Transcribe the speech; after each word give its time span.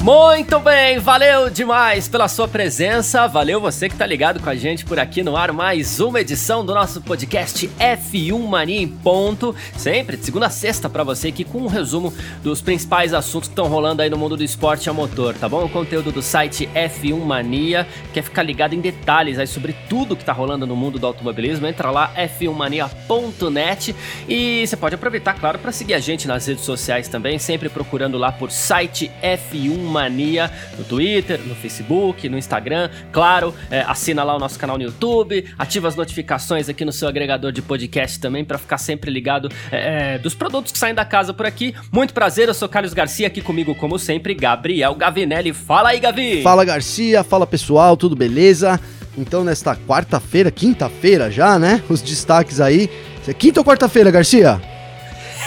Muito 0.00 0.60
bem, 0.60 1.00
valeu 1.00 1.50
demais 1.50 2.06
pela 2.06 2.28
sua 2.28 2.46
presença, 2.46 3.26
valeu 3.26 3.60
você 3.60 3.88
que 3.88 3.96
tá 3.96 4.06
ligado 4.06 4.40
com 4.40 4.48
a 4.48 4.54
gente 4.54 4.84
por 4.84 4.96
aqui 4.96 5.24
no 5.24 5.36
ar, 5.36 5.52
mais 5.52 5.98
uma 5.98 6.20
edição 6.20 6.64
do 6.64 6.72
nosso 6.72 7.00
podcast 7.00 7.68
F1 7.78 8.38
Mania 8.46 8.80
em 8.80 8.86
ponto, 8.86 9.54
sempre 9.76 10.16
de 10.16 10.24
segunda 10.24 10.46
a 10.46 10.50
sexta 10.50 10.88
para 10.88 11.02
você 11.02 11.28
aqui 11.28 11.42
com 11.42 11.58
um 11.58 11.66
resumo 11.66 12.14
dos 12.44 12.62
principais 12.62 13.12
assuntos 13.12 13.48
que 13.48 13.52
estão 13.52 13.66
rolando 13.66 14.00
aí 14.00 14.08
no 14.08 14.16
mundo 14.16 14.36
do 14.36 14.44
esporte 14.44 14.88
a 14.88 14.92
motor, 14.92 15.34
tá 15.34 15.48
bom? 15.48 15.64
O 15.64 15.68
conteúdo 15.68 16.12
do 16.12 16.22
site 16.22 16.70
F1 16.74 17.18
Mania, 17.18 17.86
quer 18.14 18.22
ficar 18.22 18.44
ligado 18.44 18.74
em 18.74 18.80
detalhes 18.80 19.36
aí 19.36 19.48
sobre 19.48 19.74
tudo 19.90 20.14
que 20.14 20.24
tá 20.24 20.32
rolando 20.32 20.64
no 20.64 20.76
mundo 20.76 21.00
do 21.00 21.06
automobilismo, 21.08 21.66
entra 21.66 21.90
lá 21.90 22.14
f1mania.net 22.14 23.96
e 24.28 24.64
você 24.64 24.76
pode 24.76 24.94
aproveitar, 24.94 25.34
claro, 25.34 25.58
para 25.58 25.72
seguir 25.72 25.94
a 25.94 25.98
gente 25.98 26.28
nas 26.28 26.46
redes 26.46 26.64
sociais 26.64 27.08
também, 27.08 27.36
sempre 27.36 27.68
procurando 27.68 28.16
lá 28.16 28.30
por 28.30 28.52
site 28.52 29.10
F1 29.20 29.87
Mania 29.88 30.50
no 30.76 30.84
Twitter, 30.84 31.40
no 31.46 31.54
Facebook, 31.54 32.28
no 32.28 32.38
Instagram. 32.38 32.90
Claro, 33.12 33.54
é, 33.70 33.80
assina 33.80 34.22
lá 34.22 34.36
o 34.36 34.38
nosso 34.38 34.58
canal 34.58 34.76
no 34.76 34.84
YouTube, 34.84 35.44
ativa 35.58 35.88
as 35.88 35.96
notificações 35.96 36.68
aqui 36.68 36.84
no 36.84 36.92
seu 36.92 37.08
agregador 37.08 37.52
de 37.52 37.62
podcast 37.62 38.20
também 38.20 38.44
para 38.44 38.58
ficar 38.58 38.78
sempre 38.78 39.10
ligado 39.10 39.48
é, 39.70 40.14
é, 40.14 40.18
dos 40.18 40.34
produtos 40.34 40.72
que 40.72 40.78
saem 40.78 40.94
da 40.94 41.04
casa 41.04 41.32
por 41.32 41.46
aqui. 41.46 41.74
Muito 41.90 42.14
prazer, 42.14 42.48
eu 42.48 42.54
sou 42.54 42.68
Carlos 42.68 42.94
Garcia, 42.94 43.26
aqui 43.26 43.40
comigo, 43.40 43.74
como 43.74 43.98
sempre, 43.98 44.34
Gabriel 44.34 44.94
Gavinelli. 44.94 45.52
Fala 45.52 45.90
aí, 45.90 46.00
Gavi! 46.00 46.42
Fala, 46.42 46.64
Garcia, 46.64 47.24
fala 47.24 47.46
pessoal, 47.46 47.96
tudo 47.96 48.14
beleza? 48.14 48.80
Então, 49.16 49.42
nesta 49.42 49.74
quarta-feira, 49.74 50.50
quinta-feira 50.50 51.30
já, 51.30 51.58
né? 51.58 51.82
Os 51.88 52.00
destaques 52.00 52.60
aí. 52.60 52.88
É 53.26 53.34
quinta 53.34 53.60
ou 53.60 53.66
quarta-feira, 53.66 54.10
Garcia? 54.10 54.77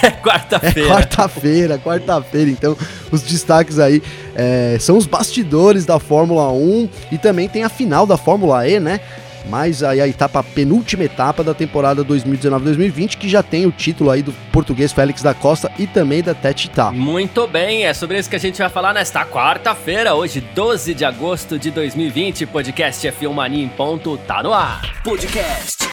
É 0.04 0.10
quarta-feira. 0.10 0.80
É 0.80 0.88
quarta-feira, 0.88 1.78
quarta-feira. 1.78 2.50
Então, 2.50 2.76
os 3.10 3.22
destaques 3.22 3.78
aí 3.78 4.02
é, 4.34 4.76
são 4.80 4.96
os 4.96 5.06
bastidores 5.06 5.86
da 5.86 6.00
Fórmula 6.00 6.50
1 6.50 6.88
e 7.12 7.18
também 7.18 7.48
tem 7.48 7.62
a 7.62 7.68
final 7.68 8.04
da 8.04 8.16
Fórmula 8.16 8.66
E, 8.66 8.80
né? 8.80 9.00
Mas 9.48 9.82
aí 9.82 10.00
a 10.00 10.06
etapa, 10.06 10.40
a 10.40 10.42
penúltima 10.42 11.04
etapa 11.04 11.42
da 11.42 11.54
temporada 11.54 12.04
2019-2020, 12.04 13.16
que 13.16 13.28
já 13.28 13.42
tem 13.42 13.66
o 13.66 13.72
título 13.72 14.10
aí 14.10 14.22
do 14.22 14.32
português 14.52 14.92
Félix 14.92 15.22
da 15.22 15.34
Costa 15.34 15.70
e 15.78 15.86
também 15.86 16.22
da 16.22 16.34
Tetita. 16.34 16.90
Muito 16.92 17.46
bem, 17.46 17.84
é 17.84 17.94
sobre 17.94 18.18
isso 18.18 18.30
que 18.30 18.36
a 18.36 18.40
gente 18.40 18.58
vai 18.58 18.68
falar 18.68 18.92
nesta 18.92 19.24
quarta-feira, 19.24 20.14
hoje 20.14 20.40
12 20.40 20.94
de 20.94 21.04
agosto 21.04 21.58
de 21.58 21.70
2020, 21.70 22.46
podcast 22.46 23.06
F1 23.08 23.32
Mania 23.32 23.64
em 23.64 23.68
ponto, 23.68 24.16
tá 24.18 24.42
no 24.42 24.52
ar. 24.52 25.02
Podcast 25.02 25.88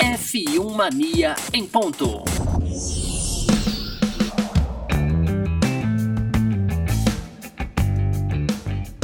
F1 0.00 0.74
Mania 0.74 1.34
em 1.52 1.66
ponto. 1.66 2.24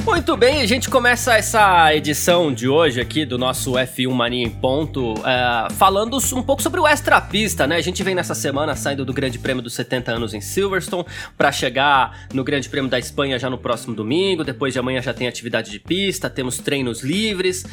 Muito 0.05 0.37
bem, 0.37 0.61
a 0.61 0.67
gente 0.67 0.91
começa 0.91 1.37
essa 1.37 1.95
edição 1.95 2.53
de 2.53 2.69
hoje 2.69 3.01
aqui 3.01 3.25
do 3.25 3.39
nosso 3.39 3.75
F1 3.75 4.11
Mania 4.11 4.45
em 4.45 4.51
Ponto 4.51 5.15
é, 5.25 5.73
falando 5.75 6.19
um 6.35 6.43
pouco 6.43 6.61
sobre 6.61 6.81
o 6.81 6.87
Extra 6.87 7.21
Pista, 7.21 7.69
né? 7.69 7.77
A 7.77 7.81
gente 7.81 8.03
vem 8.03 8.13
nessa 8.13 8.35
semana 8.35 8.75
saindo 8.75 9.05
do 9.05 9.13
Grande 9.13 9.39
Prêmio 9.39 9.63
dos 9.63 9.75
70 9.75 10.11
anos 10.11 10.35
em 10.35 10.41
Silverstone 10.41 11.07
para 11.39 11.53
chegar 11.53 12.27
no 12.35 12.43
Grande 12.43 12.69
Prêmio 12.69 12.91
da 12.91 12.99
Espanha 12.99 13.39
já 13.39 13.49
no 13.49 13.57
próximo 13.57 13.95
domingo. 13.95 14.43
Depois 14.43 14.73
de 14.73 14.81
amanhã 14.81 15.01
já 15.01 15.15
tem 15.15 15.29
atividade 15.29 15.71
de 15.71 15.79
pista, 15.79 16.29
temos 16.29 16.59
treinos 16.59 17.03
livres 17.03 17.65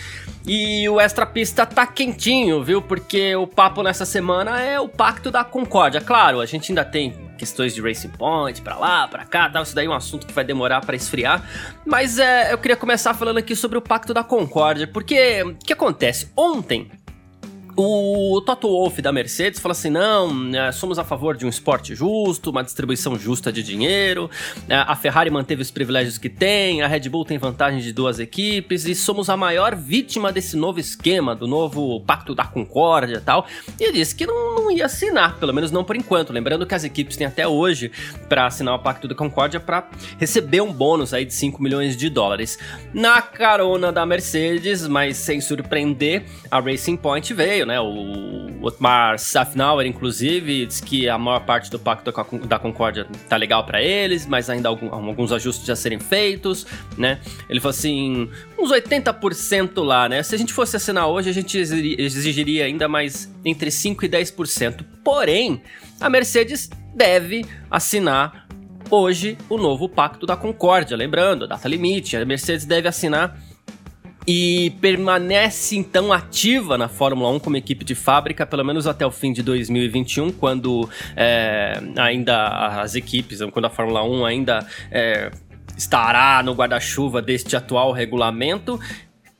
e 0.45 0.87
o 0.87 1.01
Extra 1.01 1.25
Pista 1.25 1.65
tá 1.65 1.87
quentinho, 1.87 2.63
viu? 2.63 2.79
Porque 2.79 3.35
o 3.35 3.47
papo 3.47 3.81
nessa 3.81 4.05
semana 4.05 4.61
é 4.61 4.79
o 4.79 4.87
Pacto 4.87 5.31
da 5.31 5.43
Concórdia. 5.43 5.99
Claro, 5.99 6.39
a 6.39 6.45
gente 6.45 6.71
ainda 6.71 6.85
tem 6.85 7.28
questões 7.39 7.73
de 7.73 7.81
Racing 7.81 8.09
Point, 8.09 8.61
para 8.61 8.77
lá, 8.77 9.07
para 9.07 9.25
cá, 9.25 9.49
tal. 9.49 9.63
Isso 9.63 9.73
daí 9.73 9.85
é 9.85 9.89
um 9.89 9.93
assunto 9.93 10.27
que 10.27 10.33
vai 10.33 10.43
demorar 10.43 10.81
para 10.81 10.95
esfriar. 10.95 11.41
Mas 11.85 12.19
é, 12.19 12.51
eu 12.51 12.57
queria 12.57 12.75
começar 12.75 13.13
falando 13.13 13.37
aqui 13.37 13.55
sobre 13.55 13.77
o 13.77 13.81
Pacto 13.81 14.13
da 14.13 14.23
Concórdia, 14.23 14.85
porque 14.85 15.41
o 15.43 15.55
que 15.55 15.71
acontece? 15.71 16.31
Ontem 16.35 16.91
o 17.75 18.41
Toto 18.41 18.67
Wolff 18.67 19.01
da 19.01 19.11
Mercedes 19.11 19.59
fala 19.59 19.71
assim: 19.71 19.89
não, 19.89 20.55
é, 20.55 20.71
somos 20.71 20.99
a 20.99 21.03
favor 21.03 21.35
de 21.35 21.45
um 21.45 21.49
esporte 21.49 21.95
justo, 21.95 22.49
uma 22.49 22.63
distribuição 22.63 23.17
justa 23.17 23.51
de 23.51 23.63
dinheiro. 23.63 24.29
É, 24.67 24.75
a 24.75 24.95
Ferrari 24.95 25.29
manteve 25.29 25.61
os 25.61 25.71
privilégios 25.71 26.17
que 26.17 26.29
tem, 26.29 26.81
a 26.81 26.87
Red 26.87 27.09
Bull 27.09 27.25
tem 27.25 27.37
vantagem 27.37 27.79
de 27.79 27.93
duas 27.93 28.19
equipes 28.19 28.85
e 28.85 28.95
somos 28.95 29.29
a 29.29 29.37
maior 29.37 29.75
vítima 29.75 30.31
desse 30.31 30.55
novo 30.55 30.79
esquema, 30.79 31.35
do 31.35 31.47
novo 31.47 32.01
Pacto 32.01 32.35
da 32.35 32.45
Concórdia 32.45 33.17
e 33.17 33.21
tal. 33.21 33.47
E 33.79 33.91
disse 33.91 34.15
que 34.15 34.25
não, 34.25 34.55
não 34.55 34.71
ia 34.71 34.85
assinar, 34.85 35.37
pelo 35.37 35.53
menos 35.53 35.71
não 35.71 35.83
por 35.83 35.95
enquanto. 35.95 36.33
Lembrando 36.33 36.65
que 36.65 36.75
as 36.75 36.83
equipes 36.83 37.17
têm 37.17 37.27
até 37.27 37.47
hoje 37.47 37.91
para 38.27 38.45
assinar 38.45 38.75
o 38.75 38.79
Pacto 38.79 39.07
da 39.07 39.15
Concórdia 39.15 39.59
para 39.59 39.87
receber 40.17 40.61
um 40.61 40.71
bônus 40.71 41.13
aí 41.13 41.25
de 41.25 41.33
5 41.33 41.61
milhões 41.61 41.95
de 41.95 42.09
dólares. 42.09 42.57
Na 42.93 43.21
carona 43.21 43.91
da 43.91 44.05
Mercedes, 44.05 44.87
mas 44.87 45.17
sem 45.17 45.41
surpreender, 45.41 46.23
a 46.49 46.59
Racing 46.59 46.97
Point 46.97 47.33
veio, 47.33 47.58
né? 47.65 47.79
O 47.79 48.59
Otmar 48.61 49.17
Safnauer, 49.17 49.85
inclusive, 49.85 50.65
diz 50.65 50.81
que 50.81 51.07
a 51.07 51.17
maior 51.17 51.39
parte 51.41 51.69
do 51.71 51.79
Pacto 51.79 52.11
da 52.45 52.59
Concórdia 52.59 53.07
tá 53.27 53.37
legal 53.37 53.65
para 53.65 53.81
eles, 53.81 54.25
mas 54.25 54.49
ainda 54.49 54.69
algum, 54.69 54.93
alguns 54.93 55.31
ajustes 55.31 55.69
a 55.69 55.75
serem 55.75 55.99
feitos, 55.99 56.65
né? 56.97 57.19
Ele 57.49 57.59
falou 57.59 57.71
assim, 57.71 58.29
uns 58.57 58.71
80% 58.71 59.83
lá, 59.83 60.09
né? 60.09 60.21
Se 60.23 60.35
a 60.35 60.37
gente 60.37 60.53
fosse 60.53 60.75
assinar 60.75 61.07
hoje, 61.07 61.29
a 61.29 61.33
gente 61.33 61.57
exigiria 61.57 62.65
ainda 62.65 62.87
mais 62.87 63.33
entre 63.45 63.71
5 63.71 64.05
e 64.05 64.09
10%. 64.09 64.83
Porém, 65.03 65.61
a 65.99 66.09
Mercedes 66.09 66.69
deve 66.95 67.45
assinar 67.71 68.47
hoje 68.89 69.37
o 69.47 69.57
novo 69.57 69.87
Pacto 69.87 70.25
da 70.25 70.35
Concórdia. 70.35 70.97
Lembrando, 70.97 71.47
data 71.47 71.67
limite, 71.67 72.17
a 72.17 72.25
Mercedes 72.25 72.65
deve 72.65 72.87
assinar 72.87 73.39
e 74.31 74.69
permanece 74.79 75.75
então 75.75 76.13
ativa 76.13 76.77
na 76.77 76.87
Fórmula 76.87 77.31
1 77.31 77.39
como 77.39 77.57
equipe 77.57 77.83
de 77.83 77.95
fábrica, 77.95 78.45
pelo 78.45 78.63
menos 78.63 78.85
até 78.85 79.03
o 79.03 79.09
fim 79.09 79.33
de 79.33 79.41
2021, 79.41 80.31
quando 80.33 80.87
é, 81.15 81.81
ainda 81.97 82.47
as 82.79 82.93
equipes, 82.93 83.39
quando 83.51 83.65
a 83.65 83.71
Fórmula 83.71 84.03
1 84.03 84.25
ainda 84.25 84.67
é, 84.91 85.31
estará 85.75 86.43
no 86.43 86.53
guarda-chuva 86.53 87.23
deste 87.23 87.55
atual 87.55 87.91
regulamento. 87.91 88.79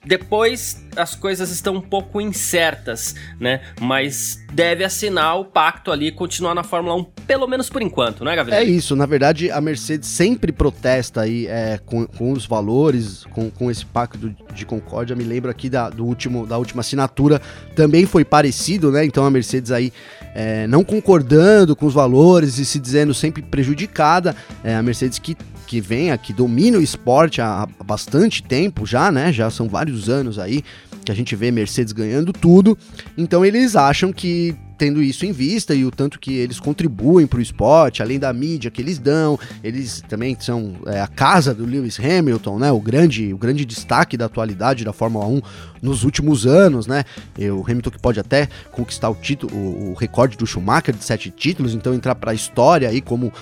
Depois 0.10 0.84
as 0.96 1.14
coisas 1.14 1.52
estão 1.52 1.76
um 1.76 1.82
pouco 1.82 2.20
incertas, 2.20 3.14
né? 3.40 3.62
Mas 3.80 4.44
deve 4.52 4.84
assinar 4.84 5.40
o 5.40 5.46
pacto 5.46 5.92
ali 5.92 6.08
e 6.08 6.12
continuar 6.12 6.56
na 6.56 6.64
Fórmula 6.64 6.96
1, 6.96 7.04
pelo 7.28 7.46
menos 7.46 7.70
por 7.70 7.80
enquanto, 7.80 8.26
né, 8.26 8.36
Gabriel? 8.36 8.60
É 8.60 8.64
isso, 8.64 8.96
na 8.96 9.06
verdade 9.06 9.52
a 9.52 9.62
Mercedes 9.62 10.10
sempre 10.10 10.52
protesta 10.52 11.22
aí 11.22 11.46
é, 11.46 11.80
com, 11.86 12.08
com 12.08 12.32
os 12.32 12.48
valores, 12.48 13.24
com, 13.26 13.52
com 13.52 13.70
esse 13.70 13.86
pacto 13.86 14.36
de 14.52 14.66
concórdia. 14.66 15.16
Me 15.16 15.24
lembro 15.24 15.52
aqui 15.52 15.70
da, 15.70 15.92
do 15.92 16.04
último, 16.04 16.48
da 16.48 16.58
última 16.58 16.82
assinatura, 16.82 17.40
também 17.76 18.08
foi 18.08 18.26
parecido, 18.26 18.92
né? 18.92 19.06
Então 19.06 19.24
a 19.24 19.30
Mercedes 19.30 19.72
aí 19.72 19.94
é, 20.34 20.66
não 20.66 20.84
concordando 20.84 21.76
com 21.76 21.86
os 21.86 21.94
valores 21.94 22.58
e 22.58 22.66
se 22.66 22.80
dizendo 22.80 23.14
sempre 23.14 23.44
prejudicada. 23.44 24.36
É, 24.64 24.74
a 24.74 24.82
Mercedes 24.82 25.20
que 25.20 25.38
que 25.70 25.80
vem 25.80 26.10
aqui, 26.10 26.34
domina 26.34 26.80
o 26.80 26.82
esporte 26.82 27.42
há 27.42 27.68
bastante 27.86 28.42
tempo 28.42 28.88
já, 28.88 29.12
né? 29.12 29.32
Já 29.32 29.52
são 29.52 29.70
vários 29.70 30.10
anos 30.10 30.40
aí 30.40 30.64
que 31.06 31.12
a 31.12 31.16
gente 31.16 31.36
vê 31.36 31.52
Mercedes 31.52 31.94
ganhando 31.94 32.34
tudo. 32.34 32.76
Então 33.16 33.46
eles 33.46 33.76
acham 33.76 34.12
que 34.12 34.56
tendo 34.80 35.04
isso 35.04 35.26
em 35.26 35.34
vista 35.34 35.76
e 35.76 35.84
o 35.84 35.92
tanto 35.92 36.18
que 36.18 36.34
eles 36.34 36.58
contribuem 36.58 37.28
para 37.28 37.38
o 37.38 37.42
esporte, 37.42 38.02
além 38.02 38.18
da 38.18 38.32
mídia 38.32 38.72
que 38.72 38.82
eles 38.82 38.98
dão, 38.98 39.38
eles 39.62 40.02
também 40.08 40.38
são 40.40 40.78
é, 40.86 41.02
a 41.02 41.08
casa 41.08 41.54
do 41.54 41.66
Lewis 41.66 42.00
Hamilton, 42.00 42.58
né? 42.58 42.72
O 42.72 42.80
grande, 42.80 43.34
o 43.34 43.38
grande 43.38 43.66
destaque 43.66 44.16
da 44.16 44.26
atualidade 44.26 44.86
da 44.86 44.94
Fórmula 44.94 45.28
1 45.28 45.42
nos 45.82 46.06
últimos 46.06 46.48
anos, 46.48 46.88
né? 46.88 47.04
E 47.38 47.50
o 47.50 47.62
Hamilton 47.62 47.92
que 47.92 48.00
pode 48.00 48.22
até 48.22 48.48
conquistar 48.72 49.10
o 49.10 49.16
título, 49.16 49.54
o, 49.54 49.94
recorde 49.94 50.38
do 50.38 50.48
Schumacher 50.48 50.96
de 50.96 51.04
sete 51.04 51.30
títulos, 51.30 51.74
então 51.76 51.94
entrar 51.94 52.16
para 52.16 52.32
a 52.32 52.34
história 52.34 52.88
aí 52.88 53.02
como 53.02 53.34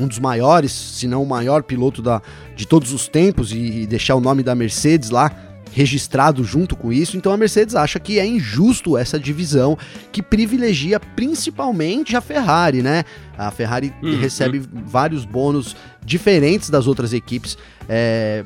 um 0.00 0.08
dos 0.08 0.18
maiores, 0.18 0.72
se 0.72 1.06
não 1.06 1.22
o 1.22 1.26
maior 1.26 1.62
piloto 1.62 2.00
da, 2.00 2.22
de 2.56 2.66
todos 2.66 2.92
os 2.92 3.06
tempos 3.06 3.52
e, 3.52 3.82
e 3.82 3.86
deixar 3.86 4.14
o 4.14 4.20
nome 4.20 4.42
da 4.42 4.54
Mercedes 4.54 5.10
lá 5.10 5.30
registrado 5.72 6.42
junto 6.42 6.74
com 6.74 6.92
isso. 6.92 7.16
Então 7.16 7.32
a 7.32 7.36
Mercedes 7.36 7.74
acha 7.74 7.98
que 7.98 8.18
é 8.18 8.26
injusto 8.26 8.96
essa 8.96 9.18
divisão 9.18 9.76
que 10.10 10.22
privilegia 10.22 10.98
principalmente 10.98 12.16
a 12.16 12.20
Ferrari, 12.20 12.82
né? 12.82 13.04
A 13.36 13.50
Ferrari 13.50 13.92
uhum. 14.02 14.18
recebe 14.18 14.62
vários 14.72 15.24
bônus 15.24 15.76
diferentes 16.04 16.70
das 16.70 16.86
outras 16.86 17.12
equipes. 17.12 17.58
É, 17.88 18.44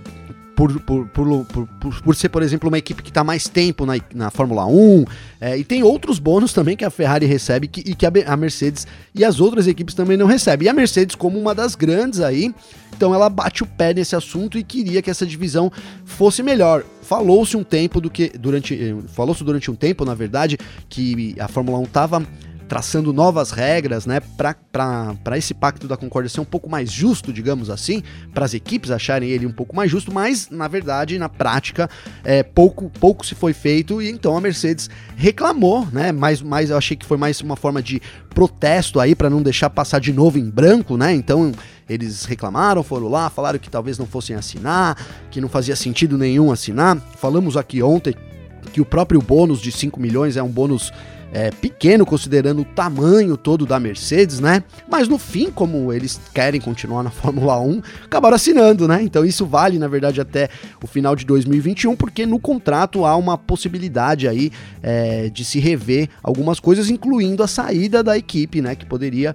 por, 0.61 1.07
por, 1.07 1.45
por, 1.47 2.03
por, 2.03 2.15
ser, 2.15 2.29
por 2.29 2.43
exemplo, 2.43 2.69
uma 2.69 2.77
equipe 2.77 3.03
que 3.03 3.09
está 3.09 3.25
mais 3.25 3.49
tempo 3.49 3.87
na, 3.87 3.95
na 4.15 4.31
Fórmula 4.31 4.67
1. 4.67 5.05
É, 5.41 5.57
e 5.57 5.65
tem 5.65 5.83
outros 5.83 6.19
bônus 6.19 6.53
também 6.53 6.77
que 6.77 6.85
a 6.85 6.91
Ferrari 6.91 7.25
recebe 7.25 7.67
que, 7.67 7.81
e 7.81 7.95
que 7.95 8.05
a, 8.05 8.13
a 8.27 8.37
Mercedes 8.37 8.87
e 9.15 9.25
as 9.25 9.41
outras 9.41 9.67
equipes 9.67 9.95
também 9.95 10.19
não 10.19 10.27
recebem. 10.27 10.67
E 10.67 10.69
a 10.69 10.75
Mercedes, 10.75 11.15
como 11.17 11.39
uma 11.39 11.55
das 11.55 11.75
grandes 11.75 12.21
aí, 12.21 12.55
então 12.95 13.15
ela 13.15 13.31
bate 13.31 13.63
o 13.63 13.67
pé 13.67 13.95
nesse 13.95 14.15
assunto 14.15 14.59
e 14.59 14.63
queria 14.63 15.01
que 15.01 15.11
essa 15.11 15.25
divisão 15.25 15.73
fosse 16.05 16.43
melhor. 16.43 16.85
Falou-se 17.01 17.57
um 17.57 17.65
tempo 17.65 17.99
do 17.99 18.11
que 18.11 18.31
durante 18.39 18.75
eh, 18.75 18.95
falou-se 19.15 19.43
durante 19.43 19.71
um 19.71 19.75
tempo, 19.75 20.05
na 20.05 20.15
verdade, 20.15 20.59
que 20.91 21.35
a 21.41 21.49
Fórmula 21.49 21.79
1 21.79 21.85
estava 21.85 22.23
traçando 22.71 23.13
novas 23.13 23.51
regras, 23.51 24.07
né, 24.07 24.21
para 24.39 25.37
esse 25.37 25.53
pacto 25.53 25.89
da 25.89 25.97
concórdia 25.97 26.29
ser 26.29 26.41
um 26.41 26.45
pouco 26.45 26.71
mais 26.71 26.89
justo, 26.89 27.33
digamos 27.33 27.69
assim, 27.69 28.01
para 28.33 28.45
as 28.45 28.55
equipes 28.55 28.93
acharem 28.93 29.29
ele 29.29 29.45
um 29.45 29.51
pouco 29.51 29.75
mais 29.75 29.91
justo, 29.91 30.15
mas 30.15 30.49
na 30.49 30.69
verdade, 30.69 31.19
na 31.19 31.29
prática, 31.29 31.91
é, 32.23 32.45
pouco, 32.45 32.89
pouco 32.89 33.27
se 33.27 33.35
foi 33.35 33.53
feito 33.53 34.01
e 34.01 34.09
então 34.09 34.37
a 34.37 34.41
Mercedes 34.41 34.89
reclamou, 35.17 35.85
né, 35.93 36.13
mas, 36.13 36.41
mas 36.41 36.71
eu 36.71 36.77
achei 36.77 36.97
que 36.97 37.05
foi 37.05 37.17
mais 37.17 37.41
uma 37.41 37.57
forma 37.57 37.83
de 37.83 38.01
protesto 38.33 39.01
aí 39.01 39.17
para 39.17 39.29
não 39.29 39.43
deixar 39.43 39.69
passar 39.69 39.99
de 39.99 40.13
novo 40.13 40.39
em 40.39 40.49
branco, 40.49 40.97
né, 40.97 41.13
então 41.13 41.53
eles 41.89 42.25
reclamaram, 42.25 42.85
foram 42.85 43.09
lá, 43.09 43.29
falaram 43.29 43.59
que 43.59 43.69
talvez 43.69 43.99
não 43.99 44.07
fossem 44.07 44.37
assinar, 44.37 44.97
que 45.29 45.41
não 45.41 45.49
fazia 45.49 45.75
sentido 45.75 46.17
nenhum 46.17 46.53
assinar. 46.53 46.97
Falamos 47.17 47.57
aqui 47.57 47.83
ontem 47.83 48.15
que 48.73 48.81
o 48.81 48.85
próprio 48.85 49.21
bônus 49.21 49.61
de 49.61 49.73
5 49.73 49.99
milhões 49.99 50.37
é 50.37 50.43
um 50.43 50.49
bônus 50.49 50.93
é, 51.33 51.51
pequeno 51.51 52.05
considerando 52.05 52.63
o 52.63 52.65
tamanho 52.65 53.37
todo 53.37 53.65
da 53.65 53.79
Mercedes, 53.79 54.41
né? 54.41 54.63
Mas 54.89 55.09
no 55.09 55.19
fim, 55.19 55.51
como 55.51 55.93
eles 55.93 56.21
querem 56.35 56.61
continuar 56.61 57.03
na 57.03 57.11
Fórmula 57.11 57.61
1, 57.61 57.83
acabaram 58.05 58.37
assinando, 58.37 58.89
né? 58.89 59.03
Então 59.03 59.25
isso 59.25 59.47
vale, 59.47 59.79
na 59.79 59.89
verdade, 59.89 60.21
até 60.21 60.49
o 60.83 60.87
final 60.87 61.15
de 61.15 61.25
2021, 61.25 61.97
porque 61.97 62.27
no 62.27 62.39
contrato 62.39 63.05
há 63.05 63.17
uma 63.17 63.39
possibilidade 63.39 64.29
aí 64.29 64.51
é, 64.83 65.29
de 65.29 65.45
se 65.45 65.59
rever 65.59 66.09
algumas 66.23 66.59
coisas, 66.59 66.91
incluindo 66.91 67.43
a 67.43 67.47
saída 67.47 68.03
da 68.03 68.17
equipe, 68.17 68.61
né? 68.61 68.75
Que 68.75 68.87
poderia 68.87 69.35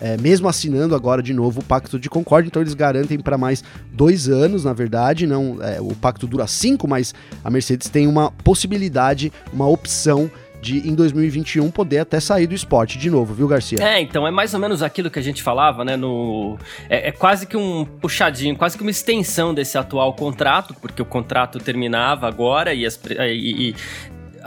é, 0.00 0.16
mesmo 0.16 0.48
assinando 0.48 0.94
agora 0.94 1.22
de 1.22 1.34
novo 1.34 1.60
o 1.60 1.64
Pacto 1.64 1.98
de 1.98 2.08
Concórdia, 2.08 2.48
então 2.48 2.62
eles 2.62 2.74
garantem 2.74 3.18
para 3.18 3.36
mais 3.36 3.64
dois 3.92 4.28
anos, 4.28 4.64
na 4.64 4.72
verdade, 4.72 5.26
não 5.26 5.58
é, 5.60 5.80
o 5.80 5.94
pacto 5.94 6.26
dura 6.26 6.46
cinco, 6.46 6.86
mas 6.86 7.14
a 7.42 7.50
Mercedes 7.50 7.88
tem 7.88 8.06
uma 8.06 8.30
possibilidade, 8.30 9.32
uma 9.52 9.66
opção 9.66 10.30
de 10.60 10.88
em 10.88 10.94
2021 10.94 11.70
poder 11.70 12.00
até 12.00 12.20
sair 12.20 12.46
do 12.46 12.54
esporte 12.54 12.98
de 12.98 13.10
novo, 13.10 13.34
viu, 13.34 13.46
Garcia? 13.48 13.78
É, 13.80 14.00
então 14.00 14.26
é 14.26 14.30
mais 14.30 14.54
ou 14.54 14.60
menos 14.60 14.82
aquilo 14.82 15.10
que 15.10 15.18
a 15.18 15.22
gente 15.22 15.42
falava, 15.42 15.84
né? 15.84 15.96
No 15.96 16.58
é, 16.88 17.08
é, 17.08 17.12
quase 17.12 17.46
que 17.46 17.56
um 17.56 17.84
puxadinho, 17.84 18.56
quase 18.56 18.76
que 18.76 18.82
uma 18.82 18.90
extensão 18.90 19.54
desse 19.54 19.78
atual 19.78 20.12
contrato, 20.14 20.74
porque 20.80 21.00
o 21.00 21.04
contrato 21.04 21.58
terminava 21.58 22.26
agora 22.26 22.74
e, 22.74 22.84
as, 22.84 22.98
e, 23.20 23.70
e 23.70 23.74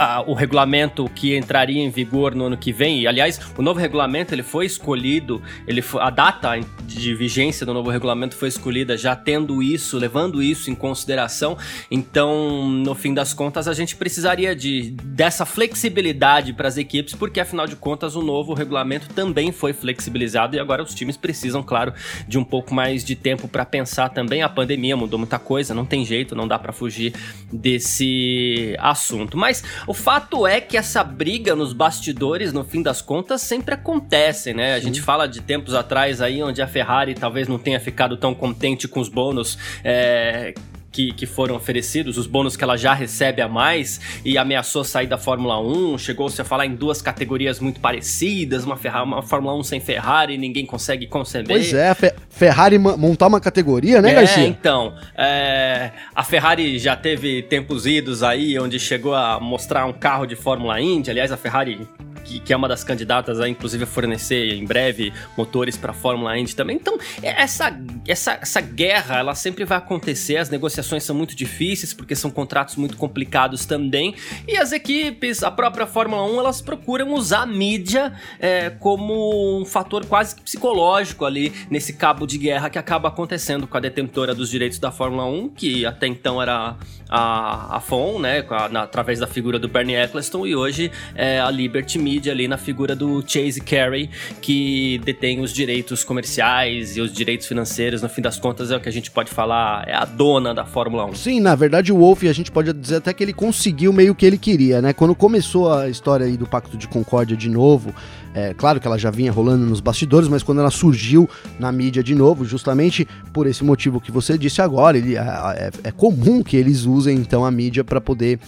a, 0.01 0.19
o 0.21 0.33
regulamento 0.33 1.07
que 1.13 1.38
entraria 1.38 1.80
em 1.80 1.89
vigor 1.92 2.33
no 2.33 2.45
ano 2.45 2.57
que 2.57 2.74
vem. 2.74 3.01
E, 3.01 3.07
aliás, 3.07 3.39
o 3.56 3.62
novo 3.62 3.80
regulamento 3.80 4.33
ele 4.33 4.42
foi 4.42 4.65
escolhido, 4.65 5.39
ele 5.68 5.81
foi, 5.83 6.01
a 6.01 6.09
data 6.09 6.59
de 6.88 7.13
vigência 7.13 7.68
do 7.68 7.74
novo 7.74 7.92
regulamento 7.92 8.36
foi 8.36 8.50
escolhida 8.50 8.98
já 8.98 9.15
tendo 9.15 9.62
isso, 9.62 10.00
levando 10.00 10.42
isso 10.42 10.71
em 10.71 10.75
consideração. 10.75 11.56
Então, 11.92 12.68
no 12.68 12.95
fim 12.95 13.13
das 13.13 13.31
contas, 13.31 13.68
a 13.68 13.74
gente 13.74 13.95
precisaria 13.95 14.56
de 14.56 14.89
dessa 15.03 15.45
flexibilidade 15.45 16.51
para 16.53 16.68
as 16.68 16.77
equipes, 16.77 17.13
porque 17.13 17.39
afinal 17.39 17.68
de 17.68 17.75
contas 17.75 18.15
o 18.15 18.24
novo 18.24 18.56
regulamento 18.56 19.07
também 19.09 19.51
foi 19.51 19.71
flexibilizado 19.71 20.56
e 20.56 20.59
agora 20.59 20.81
os 20.81 20.95
times 20.95 21.15
precisam, 21.15 21.62
claro, 21.62 21.94
de 22.27 22.39
um 22.39 22.44
pouco 22.44 22.74
mais 22.74 23.03
de 23.03 23.15
tempo 23.15 23.48
para 23.48 23.65
pensar 23.65 24.09
também. 24.09 24.42
A 24.42 24.50
pandemia 24.50 24.98
mudou 24.98 25.19
muita 25.19 25.38
coisa, 25.38 25.75
não 25.75 25.86
tem 25.86 26.03
jeito, 26.03 26.36
não 26.36 26.48
dá 26.48 26.57
para 26.57 26.74
fugir 26.74 27.13
desse 27.53 28.75
assunto. 28.80 29.38
Mas 29.38 29.63
o 29.91 29.93
fato 29.93 30.47
é 30.47 30.61
que 30.61 30.77
essa 30.77 31.03
briga 31.03 31.53
nos 31.53 31.73
bastidores, 31.73 32.53
no 32.53 32.63
fim 32.63 32.81
das 32.81 33.01
contas, 33.01 33.41
sempre 33.41 33.75
acontece, 33.75 34.53
né? 34.53 34.75
A 34.75 34.77
Sim. 34.77 34.85
gente 34.85 35.01
fala 35.01 35.27
de 35.27 35.41
tempos 35.41 35.73
atrás 35.73 36.21
aí 36.21 36.41
onde 36.41 36.61
a 36.61 36.67
Ferrari 36.67 37.13
talvez 37.13 37.49
não 37.49 37.59
tenha 37.59 37.77
ficado 37.77 38.15
tão 38.15 38.33
contente 38.33 38.88
com 38.88 39.01
os 39.01 39.09
bônus 39.09 39.57
é, 39.83 40.53
que, 40.91 41.13
que 41.13 41.25
foram 41.25 41.55
oferecidos, 41.55 42.17
os 42.17 42.27
bônus 42.27 42.57
que 42.57 42.63
ela 42.63 42.77
já 42.77 42.93
recebe 42.93 43.41
a 43.41 43.47
mais 43.47 43.99
e 44.25 44.38
ameaçou 44.38 44.83
sair 44.83 45.07
da 45.07 45.17
Fórmula 45.17 45.59
1, 45.59 45.97
chegou-se 45.97 46.39
a 46.41 46.45
falar 46.45 46.65
em 46.65 46.75
duas 46.75 47.01
categorias 47.01 47.59
muito 47.59 47.79
parecidas, 47.79 48.65
uma, 48.65 48.75
Ferrari, 48.75 49.05
uma 49.05 49.21
Fórmula 49.21 49.55
1 49.55 49.63
sem 49.63 49.79
Ferrari, 49.79 50.38
ninguém 50.38 50.65
consegue 50.65 51.07
conceber. 51.07 51.57
Pois 51.57 51.73
é, 51.73 51.93
Fe 51.93 52.11
Ferrari 52.29 52.77
montar 52.77 53.27
uma 53.27 53.39
categoria, 53.39 54.01
né, 54.01 54.11
é, 54.11 54.13
Garcia? 54.15 54.47
então, 54.47 54.95
é, 55.15 55.91
a 56.13 56.23
Ferrari 56.23 56.77
já 56.79 56.95
teve 56.95 57.43
tempos 57.43 57.85
idos 57.85 58.23
aí, 58.23 58.57
onde 58.59 58.79
chegou 58.79 59.15
a 59.15 59.39
mostrar 59.39 59.85
um 59.85 59.93
carro 59.93 60.25
de 60.25 60.35
Fórmula 60.35 60.79
Indy, 60.81 61.11
aliás, 61.11 61.31
a 61.31 61.38
Ferrari 61.38 61.88
que, 62.31 62.39
que, 62.39 62.53
é 62.53 62.55
uma 62.55 62.67
das 62.67 62.83
candidatas 62.83 63.39
a 63.39 63.49
inclusive 63.49 63.85
fornecer 63.85 64.53
em 64.53 64.65
breve 64.65 65.11
motores 65.37 65.75
para 65.75 65.91
a 65.91 65.93
Fórmula 65.93 66.37
Indy 66.37 66.55
também. 66.55 66.77
Então, 66.77 66.97
essa, 67.21 67.77
essa, 68.07 68.39
essa 68.41 68.61
guerra, 68.61 69.19
ela 69.19 69.35
sempre 69.35 69.65
vai 69.65 69.77
acontecer, 69.77 70.37
as 70.37 70.49
negociações 70.49 71.03
são 71.03 71.15
muito 71.15 71.35
difíceis, 71.35 71.93
porque 71.93 72.15
são 72.15 72.31
contratos 72.31 72.75
muito 72.75 72.95
complicados 72.95 73.65
também, 73.65 74.15
e 74.47 74.57
as 74.57 74.71
equipes, 74.71 75.43
a 75.43 75.51
própria 75.51 75.85
Fórmula 75.85 76.23
1, 76.23 76.39
elas 76.39 76.61
procuram 76.61 77.13
usar 77.13 77.41
a 77.41 77.45
mídia 77.45 78.13
é, 78.39 78.69
como 78.69 79.59
um 79.59 79.65
fator 79.65 80.05
quase 80.05 80.35
psicológico 80.35 81.25
ali 81.25 81.51
nesse 81.69 81.93
cabo 81.93 82.25
de 82.25 82.37
guerra 82.37 82.69
que 82.69 82.77
acaba 82.77 83.09
acontecendo 83.09 83.67
com 83.67 83.77
a 83.77 83.79
detentora 83.79 84.33
dos 84.33 84.49
direitos 84.49 84.79
da 84.79 84.91
Fórmula 84.91 85.25
1, 85.25 85.49
que 85.49 85.85
até 85.85 86.07
então 86.07 86.41
era 86.41 86.75
a, 87.11 87.75
a 87.75 87.79
FON, 87.81 88.19
né, 88.19 88.43
a, 88.49 88.69
na, 88.69 88.83
através 88.83 89.19
da 89.19 89.27
figura 89.27 89.59
do 89.59 89.67
Bernie 89.67 89.95
Eccleston, 89.95 90.47
e 90.47 90.55
hoje 90.55 90.89
é 91.13 91.41
a 91.41 91.51
Liberty 91.51 91.99
Media 91.99 92.31
ali 92.31 92.47
na 92.47 92.57
figura 92.57 92.95
do 92.95 93.21
Chase 93.27 93.59
Carey, 93.59 94.09
que 94.41 94.99
detém 95.03 95.41
os 95.41 95.51
direitos 95.51 96.05
comerciais 96.05 96.95
e 96.95 97.01
os 97.01 97.11
direitos 97.11 97.47
financeiros. 97.47 98.01
No 98.01 98.07
fim 98.07 98.21
das 98.21 98.39
contas, 98.39 98.71
é 98.71 98.77
o 98.77 98.79
que 98.79 98.87
a 98.87 98.91
gente 98.91 99.11
pode 99.11 99.29
falar, 99.29 99.87
é 99.87 99.93
a 99.93 100.05
dona 100.05 100.53
da 100.53 100.65
Fórmula 100.65 101.05
1. 101.07 101.15
Sim, 101.15 101.39
na 101.41 101.53
verdade, 101.53 101.91
o 101.91 101.97
Wolff, 101.97 102.27
a 102.27 102.33
gente 102.33 102.49
pode 102.49 102.71
dizer 102.71 102.97
até 102.97 103.13
que 103.13 103.21
ele 103.21 103.33
conseguiu 103.33 103.91
meio 103.91 104.15
que 104.15 104.25
ele 104.25 104.37
queria, 104.37 104.81
né? 104.81 104.93
Quando 104.93 105.13
começou 105.13 105.73
a 105.73 105.89
história 105.89 106.25
aí 106.25 106.37
do 106.37 106.47
Pacto 106.47 106.77
de 106.77 106.87
Concórdia 106.87 107.35
de 107.35 107.49
novo, 107.49 107.93
é 108.33 108.53
claro 108.53 108.79
que 108.79 108.87
ela 108.87 108.97
já 108.97 109.11
vinha 109.11 109.31
rolando 109.31 109.65
nos 109.65 109.81
bastidores, 109.81 110.29
mas 110.29 110.41
quando 110.41 110.59
ela 110.59 110.71
surgiu 110.71 111.29
na 111.59 111.71
mídia 111.71 112.01
de 112.01 112.15
novo, 112.15 112.45
justamente 112.45 113.07
por 113.33 113.45
esse 113.45 113.63
motivo 113.63 113.99
que 113.99 114.11
você 114.11 114.37
disse 114.37 114.61
agora, 114.61 114.97
ele, 114.97 115.17
é, 115.17 115.19
é, 115.19 115.71
é 115.83 115.91
comum 115.91 116.41
que 116.41 116.55
eles 116.55 116.85
usem 116.85 117.00
então 117.09 117.45
a 117.45 117.51
mídia 117.51 117.83
para 117.83 118.01
poder 118.01 118.39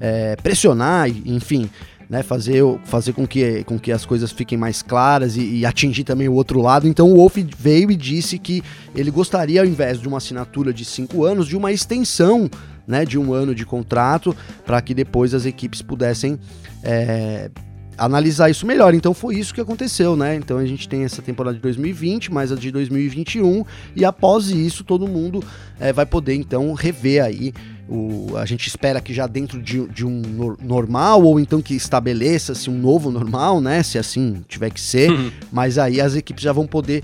é, 0.00 0.36
pressionar, 0.36 1.08
enfim, 1.08 1.68
né, 2.08 2.22
fazer, 2.22 2.62
fazer 2.84 3.12
com, 3.12 3.26
que, 3.26 3.62
com 3.64 3.78
que 3.78 3.92
as 3.92 4.06
coisas 4.06 4.32
fiquem 4.32 4.56
mais 4.56 4.82
claras 4.82 5.36
e, 5.36 5.58
e, 5.58 5.66
atingir 5.66 6.04
também 6.04 6.28
o 6.28 6.32
outro 6.32 6.60
lado. 6.60 6.88
Então 6.88 7.10
o 7.10 7.16
Wolf 7.16 7.36
veio 7.58 7.90
e 7.90 7.96
disse 7.96 8.38
que 8.38 8.62
ele 8.94 9.10
gostaria, 9.10 9.60
ao 9.60 9.66
invés 9.66 10.00
de 10.00 10.08
uma 10.08 10.16
assinatura 10.16 10.72
de 10.72 10.84
cinco 10.84 11.24
anos, 11.24 11.46
de 11.46 11.56
uma 11.56 11.70
extensão 11.70 12.48
né, 12.86 13.04
de 13.04 13.18
um 13.18 13.34
ano 13.34 13.54
de 13.54 13.66
contrato, 13.66 14.34
para 14.64 14.80
que 14.80 14.94
depois 14.94 15.34
as 15.34 15.44
equipes 15.44 15.82
pudessem. 15.82 16.38
É, 16.82 17.50
analisar 17.98 18.48
isso 18.48 18.64
melhor. 18.64 18.94
Então 18.94 19.12
foi 19.12 19.34
isso 19.34 19.52
que 19.52 19.60
aconteceu, 19.60 20.16
né? 20.16 20.36
Então 20.36 20.56
a 20.56 20.64
gente 20.64 20.88
tem 20.88 21.02
essa 21.02 21.20
temporada 21.20 21.56
de 21.56 21.62
2020, 21.62 22.32
mais 22.32 22.52
a 22.52 22.54
de 22.54 22.70
2021 22.70 23.64
e 23.96 24.04
após 24.04 24.50
isso 24.50 24.84
todo 24.84 25.08
mundo 25.08 25.42
é, 25.80 25.92
vai 25.92 26.06
poder 26.06 26.34
então 26.34 26.72
rever 26.72 27.24
aí 27.24 27.52
o, 27.88 28.36
a 28.36 28.44
gente 28.44 28.66
espera 28.66 29.00
que 29.00 29.14
já 29.14 29.26
dentro 29.26 29.62
de, 29.62 29.86
de 29.86 30.04
um 30.04 30.20
no, 30.20 30.58
normal, 30.62 31.22
ou 31.22 31.40
então 31.40 31.62
que 31.62 31.74
estabeleça-se 31.74 32.68
um 32.68 32.78
novo 32.78 33.10
normal, 33.10 33.60
né? 33.60 33.82
Se 33.82 33.98
assim 33.98 34.44
tiver 34.46 34.70
que 34.70 34.80
ser. 34.80 35.10
Uhum. 35.10 35.30
Mas 35.50 35.78
aí 35.78 36.00
as 36.00 36.14
equipes 36.14 36.42
já 36.42 36.52
vão 36.52 36.66
poder 36.66 37.02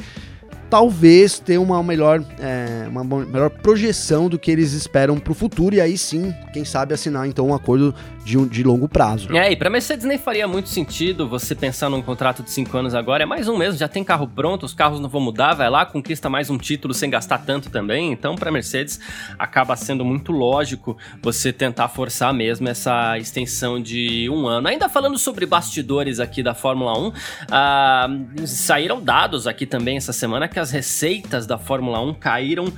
talvez 0.69 1.39
ter 1.39 1.59
uma 1.59 1.83
melhor, 1.83 2.25
é, 2.41 2.87
uma 2.89 3.05
melhor 3.05 3.49
projeção 3.49 4.29
do 4.29 4.39
que 4.39 4.51
eles 4.51 4.73
esperam 4.73 5.19
para 5.19 5.31
o 5.31 5.35
futuro 5.35 5.75
e 5.75 5.81
aí 5.81 5.97
sim, 5.97 6.35
quem 6.53 6.65
sabe 6.65 6.93
assinar 6.93 7.29
então 7.29 7.47
um 7.47 7.55
acordo 7.55 7.95
de, 8.25 8.39
um, 8.39 8.47
de 8.47 8.63
longo 8.63 8.89
prazo. 8.89 9.35
É, 9.37 9.53
e 9.53 9.57
para 9.57 9.69
Mercedes 9.69 10.05
nem 10.05 10.17
faria 10.19 10.49
muito 10.49 10.69
sentido 10.69 11.29
você 11.29 11.55
pensar 11.55 11.91
num 11.91 12.01
contrato 12.01 12.43
de 12.43 12.51
cinco 12.51 12.77
anos 12.77 12.95
agora, 12.95 13.23
é 13.23 13.27
mais 13.27 13.49
um 13.49 13.57
mesmo, 13.57 13.79
já 13.79 13.87
tem 13.87 14.03
carro 14.03 14.27
pronto, 14.27 14.65
os 14.65 14.73
carros 14.73 14.99
não 14.99 15.09
vão 15.09 15.21
mudar, 15.21 15.55
vai 15.55 15.69
lá, 15.69 15.85
conquista 15.85 16.31
mais 16.31 16.49
um 16.49 16.57
título 16.57 16.95
sem 16.95 17.11
gastar 17.11 17.39
tanto 17.39 17.71
também, 17.71 18.13
então 18.13 18.35
para 18.35 18.51
Mercedes 18.51 18.99
acaba 19.39 19.77
sendo 19.77 20.05
muito 20.05 20.33
lógico 20.33 20.97
você 21.23 21.53
tentar 21.53 21.89
forçar 21.89 22.33
mesmo 22.33 22.69
essa 22.69 23.19
extensão 23.19 23.81
de 23.81 24.29
um 24.31 24.47
ano. 24.47 24.69
Ainda 24.69 24.89
falando 24.89 25.19
sobre 25.19 25.45
bastidores 25.45 26.19
aqui 26.19 26.43
da 26.43 26.55
Fórmula 26.55 26.99
1, 26.99 27.13
ah, 27.51 28.09
saíram 28.47 29.03
dados 29.03 29.47
aqui 29.47 29.67
também 29.67 29.97
essa 29.97 30.13
semana 30.13 30.49
que 30.49 30.59
as 30.59 30.71
receitas 30.71 31.47
da 31.47 31.59
Fórmula 31.59 32.01
1 32.01 32.15
caíram 32.15 32.73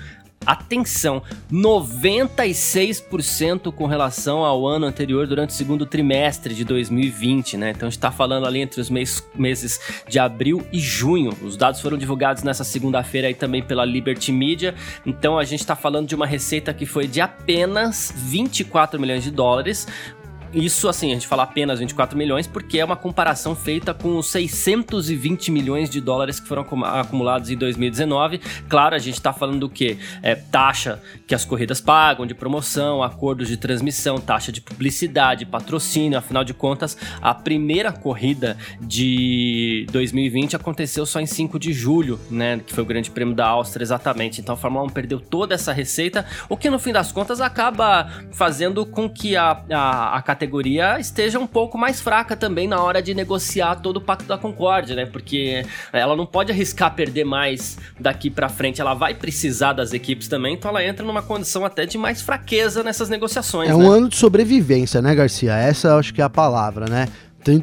atenção, 0.46 1.22
96% 1.50 3.72
com 3.72 3.86
relação 3.86 4.44
ao 4.44 4.66
ano 4.66 4.86
anterior 4.86 5.26
durante 5.26 5.50
o 5.50 5.52
segundo 5.52 5.84
trimestre 5.84 6.54
de 6.54 6.64
2020, 6.64 7.56
né? 7.56 7.70
Então 7.70 7.88
a 7.88 7.90
gente 7.90 7.98
está 7.98 8.12
falando 8.12 8.46
ali 8.46 8.60
entre 8.60 8.80
os 8.80 8.88
mês, 8.88 9.26
meses 9.34 9.80
de 10.08 10.18
abril 10.18 10.64
e 10.72 10.78
junho. 10.78 11.36
Os 11.42 11.56
dados 11.56 11.80
foram 11.80 11.98
divulgados 11.98 12.42
nessa 12.42 12.64
segunda-feira 12.64 13.28
aí 13.28 13.34
também 13.34 13.62
pela 13.62 13.84
Liberty 13.84 14.32
Media. 14.32 14.74
Então 15.04 15.38
a 15.38 15.44
gente 15.44 15.60
está 15.60 15.74
falando 15.74 16.06
de 16.06 16.14
uma 16.14 16.26
receita 16.26 16.72
que 16.72 16.86
foi 16.86 17.06
de 17.06 17.20
apenas 17.20 18.12
24 18.14 19.00
milhões 19.00 19.24
de 19.24 19.30
dólares, 19.30 19.86
isso, 20.56 20.88
assim, 20.88 21.10
a 21.10 21.14
gente 21.14 21.26
fala 21.26 21.42
apenas 21.42 21.80
24 21.80 22.16
milhões, 22.16 22.46
porque 22.46 22.78
é 22.78 22.84
uma 22.84 22.96
comparação 22.96 23.54
feita 23.54 23.92
com 23.92 24.16
os 24.16 24.30
620 24.30 25.50
milhões 25.50 25.90
de 25.90 26.00
dólares 26.00 26.40
que 26.40 26.48
foram 26.48 26.66
acumulados 26.84 27.50
em 27.50 27.56
2019. 27.56 28.40
Claro, 28.66 28.94
a 28.94 28.98
gente 28.98 29.16
está 29.16 29.34
falando 29.34 29.60
do 29.60 29.68
que? 29.68 29.98
É, 30.22 30.34
taxa 30.34 30.98
que 31.26 31.34
as 31.34 31.44
corridas 31.44 31.78
pagam, 31.78 32.26
de 32.26 32.34
promoção, 32.34 33.02
acordos 33.02 33.48
de 33.48 33.58
transmissão, 33.58 34.18
taxa 34.18 34.50
de 34.50 34.62
publicidade, 34.62 35.44
patrocínio. 35.44 36.18
Afinal 36.18 36.42
de 36.42 36.54
contas, 36.54 36.96
a 37.20 37.34
primeira 37.34 37.92
corrida 37.92 38.56
de 38.80 39.86
2020 39.92 40.56
aconteceu 40.56 41.04
só 41.04 41.20
em 41.20 41.26
5 41.26 41.58
de 41.58 41.74
julho, 41.74 42.18
né? 42.30 42.60
Que 42.66 42.72
foi 42.72 42.82
o 42.82 42.86
Grande 42.86 43.10
Prêmio 43.10 43.34
da 43.34 43.46
Áustria, 43.46 43.82
exatamente. 43.84 44.40
Então 44.40 44.54
a 44.54 44.58
Fórmula 44.58 44.86
1 44.86 44.88
perdeu 44.88 45.20
toda 45.20 45.54
essa 45.54 45.72
receita, 45.72 46.24
o 46.48 46.56
que 46.56 46.70
no 46.70 46.78
fim 46.78 46.92
das 46.92 47.12
contas 47.12 47.42
acaba 47.42 48.10
fazendo 48.32 48.86
com 48.86 49.06
que 49.06 49.36
a, 49.36 49.62
a, 49.70 50.16
a 50.16 50.22
categoria 50.22 50.45
esteja 50.98 51.38
um 51.38 51.46
pouco 51.46 51.76
mais 51.76 52.00
fraca 52.00 52.36
também 52.36 52.66
na 52.68 52.82
hora 52.82 53.02
de 53.02 53.14
negociar 53.14 53.76
todo 53.76 53.98
o 53.98 54.00
Pacto 54.00 54.24
da 54.24 54.38
Concórdia, 54.38 54.96
né? 54.96 55.06
Porque 55.06 55.64
ela 55.92 56.16
não 56.16 56.26
pode 56.26 56.52
arriscar 56.52 56.94
perder 56.94 57.24
mais 57.24 57.78
daqui 57.98 58.30
para 58.30 58.48
frente, 58.48 58.80
ela 58.80 58.94
vai 58.94 59.14
precisar 59.14 59.72
das 59.72 59.92
equipes 59.92 60.28
também, 60.28 60.54
então 60.54 60.70
ela 60.70 60.84
entra 60.84 61.04
numa 61.04 61.22
condição 61.22 61.64
até 61.64 61.86
de 61.86 61.98
mais 61.98 62.20
fraqueza 62.22 62.82
nessas 62.82 63.08
negociações. 63.08 63.70
É 63.70 63.74
um 63.74 63.90
né? 63.90 63.98
ano 63.98 64.08
de 64.08 64.16
sobrevivência, 64.16 65.02
né, 65.02 65.14
Garcia? 65.14 65.54
Essa 65.54 65.88
eu 65.88 65.98
acho 65.98 66.12
que 66.12 66.20
é 66.20 66.24
a 66.24 66.30
palavra, 66.30 66.86
né? 66.86 67.08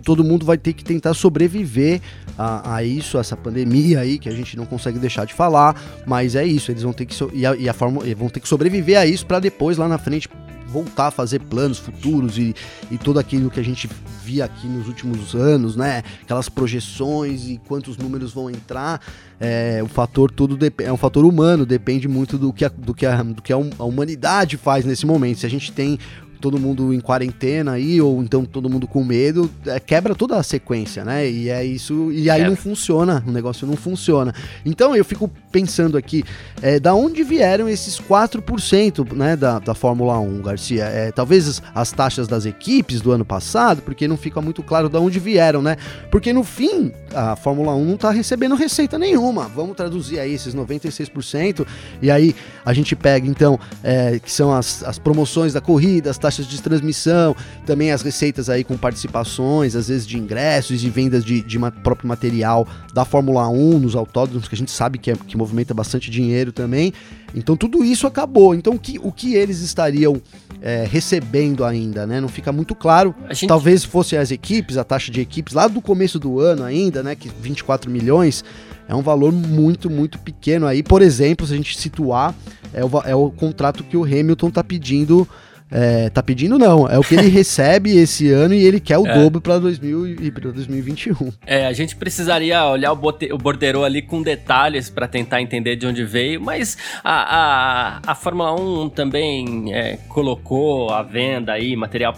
Todo 0.04 0.24
mundo 0.24 0.46
vai 0.46 0.58
ter 0.58 0.72
que 0.72 0.84
tentar 0.84 1.14
sobreviver 1.14 2.00
a, 2.38 2.76
a, 2.76 2.84
isso, 2.84 3.18
a 3.18 3.22
essa 3.22 3.36
pandemia 3.36 4.00
aí, 4.00 4.18
que 4.18 4.30
a 4.30 4.32
gente 4.32 4.56
não 4.56 4.66
consegue 4.66 4.98
deixar 4.98 5.26
de 5.26 5.34
falar, 5.34 5.76
mas 6.06 6.36
é 6.36 6.46
isso, 6.46 6.72
eles 6.72 6.84
vão 6.84 6.94
ter 6.94 7.06
que, 7.06 7.14
so, 7.14 7.30
e 7.34 7.46
a, 7.46 7.54
e 7.56 7.68
a 7.68 7.74
forma, 7.74 8.02
vão 8.16 8.30
ter 8.30 8.40
que 8.40 8.48
sobreviver 8.48 8.98
a 8.98 9.06
isso 9.06 9.26
para 9.26 9.40
depois, 9.40 9.78
lá 9.78 9.88
na 9.88 9.98
frente, 9.98 10.30
voltar 10.74 11.08
a 11.08 11.12
fazer 11.12 11.40
planos 11.40 11.78
futuros 11.78 12.40
e, 12.40 12.56
e 12.90 12.98
tudo 12.98 13.20
aquilo 13.20 13.52
que 13.52 13.60
a 13.60 13.64
gente 13.64 13.88
via 14.24 14.46
aqui 14.46 14.66
nos 14.66 14.88
últimos 14.88 15.36
anos, 15.36 15.76
né? 15.76 16.02
Aquelas 16.24 16.50
projeções 16.50 17.48
e 17.48 17.62
quantos 17.68 17.96
números 17.96 18.34
vão 18.34 18.50
entrar. 18.50 19.00
É, 19.40 19.82
o 19.84 19.88
fator 19.88 20.32
tudo 20.32 20.58
é 20.80 20.92
um 20.92 20.98
fator 20.98 21.26
humano, 21.26 21.66
depende 21.66 22.08
muito 22.08 22.38
do 22.38 22.52
que, 22.52 22.66
a, 22.66 22.70
do 22.70 22.94
que, 22.94 23.06
a, 23.06 23.22
do 23.22 23.42
que 23.42 23.54
a 23.54 23.58
humanidade 23.58 24.58
faz 24.58 24.84
nesse 24.84 25.06
momento. 25.06 25.40
Se 25.42 25.46
a 25.46 25.50
gente 25.50 25.72
tem 25.72 26.00
todo 26.44 26.60
mundo 26.60 26.94
em 26.94 27.00
quarentena 27.00 27.72
aí, 27.72 28.02
ou 28.02 28.22
então 28.22 28.44
todo 28.44 28.70
mundo 28.70 28.86
com 28.86 29.02
medo, 29.02 29.50
é, 29.66 29.80
quebra 29.80 30.14
toda 30.14 30.36
a 30.36 30.44
sequência, 30.44 31.06
né? 31.06 31.26
E 31.26 31.48
é 31.48 31.64
isso. 31.64 32.12
E 32.12 32.30
aí 32.30 32.42
é. 32.42 32.50
não 32.50 32.56
funciona, 32.58 33.24
o 33.26 33.32
negócio 33.32 33.66
não 33.66 33.78
funciona. 33.78 34.36
Então 34.66 34.94
eu 34.94 35.06
fico 35.06 35.32
pensando 35.54 35.98
aqui, 35.98 36.22
é, 36.62 36.82
da 36.82 36.94
onde 36.94 37.24
vieram 37.24 37.70
esses 37.70 37.98
4% 37.98 39.14
né, 39.14 39.38
da, 39.38 39.60
da 39.60 39.74
Fórmula 39.74 40.20
1, 40.20 40.42
Garcia? 40.42 40.84
É, 40.84 41.14
talvez 41.14 41.48
as, 41.48 41.64
as, 41.74 41.92
taxas 41.94 42.28
das 42.28 42.46
equipes 42.46 43.00
do 43.00 43.14
ano 43.14 43.24
passado, 43.24 43.82
porque 43.82 44.06
não 44.06 44.18
fica 44.18 44.42
muito 44.42 44.62
claro 44.62 44.90
de 44.90 44.98
onde 44.98 45.20
vieram, 45.20 45.62
né? 45.62 45.78
Porque 46.12 46.34
no 46.34 46.44
fim, 46.44 46.92
a 47.16 47.38
Fórmula 47.38 47.74
1 47.74 47.86
não 47.86 47.96
tá 47.96 48.12
recebendo 48.12 48.56
receita 48.56 49.00
nenhuma. 49.00 49.48
Vamos 49.48 49.78
traduzir 49.78 50.20
aí 50.20 50.34
esses 50.34 50.54
96%, 50.54 51.66
e 52.02 52.12
aí 52.12 52.36
a 52.66 52.74
gente 52.74 52.98
pega 52.98 53.26
então, 53.26 53.58
é, 53.82 54.20
que 54.20 54.30
são 54.30 54.54
as, 54.54 54.84
as 54.84 55.00
promoções 55.00 55.54
da 55.54 55.62
corrida, 55.62 56.10
as 56.10 56.18
taxas 56.18 56.33
taxas 56.34 56.48
de 56.48 56.62
transmissão, 56.62 57.36
também 57.66 57.92
as 57.92 58.02
receitas 58.02 58.50
aí 58.50 58.64
com 58.64 58.76
participações, 58.76 59.76
às 59.76 59.88
vezes 59.88 60.08
de 60.08 60.18
ingressos 60.18 60.84
e 60.84 60.90
vendas 60.90 61.24
de, 61.24 61.42
de 61.42 61.60
próprio 61.84 62.08
material 62.08 62.68
da 62.94 63.06
Fórmula 63.06 63.48
1 63.50 63.80
nos 63.80 63.96
autódromos, 63.96 64.48
que 64.48 64.56
a 64.56 64.58
gente 64.58 64.72
sabe 64.72 64.98
que, 64.98 65.12
é, 65.12 65.16
que 65.16 65.38
movimenta 65.38 65.74
bastante 65.74 66.10
dinheiro 66.10 66.52
também. 66.52 66.92
Então 67.36 67.56
tudo 67.56 67.84
isso 67.84 68.08
acabou. 68.08 68.56
Então 68.56 68.74
o 68.74 68.80
que, 68.80 69.00
o 69.02 69.12
que 69.12 69.36
eles 69.36 69.62
estariam 69.62 70.20
é, 70.62 70.88
recebendo 70.90 71.64
ainda, 71.64 72.08
né? 72.08 72.20
Não 72.20 72.28
fica 72.28 72.52
muito 72.52 72.74
claro. 72.74 73.14
Gente... 73.30 73.48
Talvez 73.48 73.84
fosse 73.84 74.18
as 74.18 74.32
equipes, 74.32 74.78
a 74.78 74.84
taxa 74.84 75.12
de 75.12 75.22
equipes 75.22 75.54
lá 75.54 75.68
do 75.68 75.82
começo 75.82 76.18
do 76.20 76.40
ano 76.40 76.64
ainda, 76.64 77.04
né? 77.04 77.16
Que 77.16 77.30
24 77.30 77.92
milhões 77.92 78.44
é 78.88 78.96
um 78.96 79.02
valor 79.02 79.32
muito, 79.32 79.90
muito 79.90 80.20
pequeno 80.20 80.66
aí. 80.66 80.82
Por 80.82 81.02
exemplo, 81.02 81.46
se 81.46 81.54
a 81.54 81.58
gente 81.58 81.78
situar, 81.78 82.36
é 82.74 82.84
o, 82.84 82.90
é 83.06 83.16
o 83.16 83.30
contrato 83.30 83.84
que 83.84 83.96
o 83.96 84.04
Hamilton 84.04 84.48
está 84.48 84.64
pedindo 84.64 85.28
é, 85.74 86.08
tá 86.12 86.22
pedindo 86.22 86.60
não, 86.60 86.88
é 86.88 87.00
o 87.00 87.04
que 87.04 87.16
ele 87.16 87.30
recebe 87.30 87.98
esse 87.98 88.32
ano 88.32 88.54
e 88.54 88.64
ele 88.64 88.80
quer 88.80 89.00
o 89.00 89.08
é. 89.08 89.14
dobro 89.14 89.42
para 89.42 89.58
2021. 89.58 91.34
É, 91.48 91.66
a 91.66 91.74
gente 91.74 91.96
precisaria 91.96 92.64
olhar 92.66 92.92
o, 92.92 92.96
bote, 92.96 93.34
o 93.34 93.38
borderô 93.40 93.84
ali 93.84 94.04
com 94.04 94.22
detalhes 94.22 94.92
para 94.92 95.08
tentar 95.08 95.42
entender 95.42 95.76
de 95.76 95.88
onde 95.88 96.06
veio, 96.06 96.40
mas 96.40 96.78
a, 97.04 98.02
a, 98.04 98.12
a 98.12 98.16
Fórmula 98.16 98.54
1 98.54 98.90
também 98.90 99.74
é, 99.74 99.98
colocou 100.08 100.92
a 100.92 101.02
venda 101.02 101.54
aí, 101.54 101.76
material 101.76 102.14